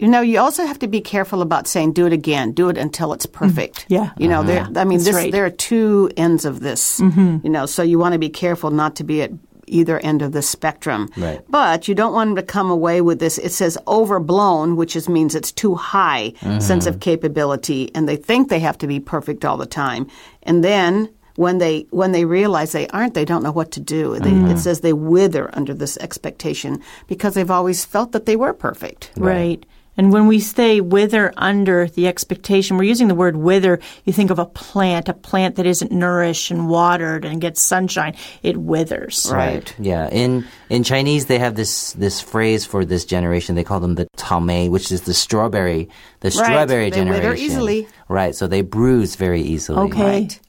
You 0.00 0.08
know, 0.08 0.20
you 0.20 0.38
also 0.38 0.64
have 0.66 0.78
to 0.80 0.88
be 0.88 1.00
careful 1.00 1.42
about 1.42 1.66
saying 1.66 1.92
do 1.92 2.06
it 2.06 2.12
again, 2.12 2.52
do 2.52 2.68
it 2.68 2.78
until 2.78 3.12
it's 3.12 3.26
mm-hmm. 3.26 3.44
perfect. 3.44 3.86
Yeah. 3.88 4.10
You 4.18 4.28
know, 4.28 4.40
uh-huh. 4.40 4.68
there, 4.70 4.82
I 4.82 4.84
mean, 4.84 4.98
this, 4.98 5.14
right. 5.14 5.32
there 5.32 5.44
are 5.44 5.50
two 5.50 6.10
ends 6.16 6.44
of 6.44 6.60
this, 6.60 7.00
mm-hmm. 7.00 7.38
you 7.44 7.50
know, 7.50 7.66
so 7.66 7.82
you 7.82 7.98
want 7.98 8.14
to 8.14 8.18
be 8.18 8.30
careful 8.30 8.70
not 8.70 8.96
to 8.96 9.04
be 9.04 9.22
at 9.22 9.30
either 9.66 9.98
end 10.00 10.22
of 10.22 10.32
the 10.32 10.42
spectrum. 10.42 11.08
Right. 11.16 11.40
But 11.48 11.86
you 11.86 11.94
don't 11.94 12.12
want 12.12 12.30
them 12.30 12.36
to 12.36 12.42
come 12.42 12.70
away 12.70 13.00
with 13.00 13.20
this. 13.20 13.38
It 13.38 13.52
says 13.52 13.78
overblown, 13.86 14.76
which 14.76 14.96
is, 14.96 15.08
means 15.08 15.34
it's 15.34 15.52
too 15.52 15.76
high 15.76 16.32
mm-hmm. 16.40 16.58
sense 16.58 16.86
of 16.86 17.00
capability, 17.00 17.90
and 17.94 18.08
they 18.08 18.16
think 18.16 18.48
they 18.48 18.60
have 18.60 18.78
to 18.78 18.86
be 18.86 19.00
perfect 19.00 19.44
all 19.44 19.56
the 19.56 19.66
time. 19.66 20.08
And 20.42 20.64
then 20.64 21.08
when 21.36 21.58
they 21.58 21.86
when 21.90 22.12
they 22.12 22.24
realize 22.24 22.72
they 22.72 22.88
aren't, 22.88 23.14
they 23.14 23.24
don't 23.24 23.42
know 23.42 23.52
what 23.52 23.70
to 23.72 23.80
do. 23.80 24.18
They, 24.18 24.32
It 24.52 24.58
says 24.58 24.80
they 24.80 24.92
wither 24.92 25.48
under 25.54 25.72
this 25.72 25.96
expectation 25.98 26.82
because 27.06 27.34
they've 27.34 27.50
always 27.50 27.84
felt 27.84 28.12
that 28.12 28.26
they 28.26 28.36
were 28.36 28.52
perfect. 28.52 29.12
Right. 29.16 29.64
And 30.00 30.14
when 30.14 30.28
we 30.28 30.40
say 30.40 30.80
wither 30.80 31.30
under 31.36 31.86
the 31.86 32.08
expectation, 32.08 32.78
we're 32.78 32.84
using 32.84 33.08
the 33.08 33.14
word 33.14 33.36
wither. 33.36 33.80
You 34.06 34.14
think 34.14 34.30
of 34.30 34.38
a 34.38 34.46
plant, 34.46 35.10
a 35.10 35.12
plant 35.12 35.56
that 35.56 35.66
isn't 35.66 35.92
nourished 35.92 36.50
and 36.50 36.70
watered 36.70 37.26
and 37.26 37.38
gets 37.38 37.60
sunshine. 37.60 38.16
It 38.42 38.56
withers. 38.56 39.30
Right. 39.30 39.74
Yeah. 39.78 40.08
In 40.08 40.46
in 40.70 40.84
Chinese, 40.84 41.26
they 41.26 41.38
have 41.38 41.54
this 41.54 41.92
this 41.92 42.18
phrase 42.18 42.64
for 42.64 42.86
this 42.86 43.04
generation. 43.04 43.56
They 43.56 43.62
call 43.62 43.80
them 43.80 43.96
the 43.96 44.06
caomei, 44.16 44.70
which 44.70 44.90
is 44.90 45.02
the 45.02 45.12
strawberry, 45.12 45.90
the 46.20 46.30
strawberry 46.30 46.88
They 46.88 47.04
wither 47.04 47.20
generation. 47.20 47.44
easily. 47.44 47.88
Right. 48.08 48.34
So 48.34 48.46
they 48.46 48.62
bruise 48.62 49.16
very 49.16 49.42
easily. 49.42 49.80
Okay. 49.90 50.02
Right. 50.02 50.40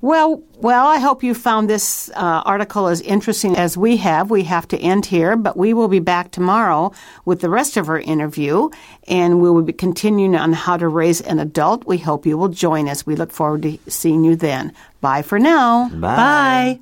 Well, 0.00 0.42
well, 0.56 0.86
I 0.86 0.98
hope 0.98 1.22
you 1.22 1.34
found 1.34 1.70
this 1.70 2.10
uh, 2.10 2.42
article 2.44 2.86
as 2.86 3.00
interesting 3.00 3.56
as 3.56 3.76
we 3.76 3.96
have. 3.98 4.30
We 4.30 4.44
have 4.44 4.68
to 4.68 4.78
end 4.78 5.06
here, 5.06 5.36
but 5.36 5.56
we 5.56 5.72
will 5.72 5.88
be 5.88 6.00
back 6.00 6.30
tomorrow 6.30 6.92
with 7.24 7.40
the 7.40 7.48
rest 7.48 7.76
of 7.76 7.88
our 7.88 7.98
interview, 7.98 8.68
and 9.08 9.40
we 9.40 9.50
will 9.50 9.62
be 9.62 9.72
continuing 9.72 10.36
on 10.36 10.52
how 10.52 10.76
to 10.76 10.88
raise 10.88 11.20
an 11.20 11.38
adult. 11.38 11.86
We 11.86 11.98
hope 11.98 12.26
you 12.26 12.36
will 12.36 12.48
join 12.48 12.88
us. 12.88 13.06
We 13.06 13.16
look 13.16 13.32
forward 13.32 13.62
to 13.62 13.78
seeing 13.88 14.24
you 14.24 14.36
then. 14.36 14.72
Bye 15.00 15.22
for 15.22 15.38
now. 15.38 15.88
Bye. 15.88 16.16
Bye. 16.16 16.80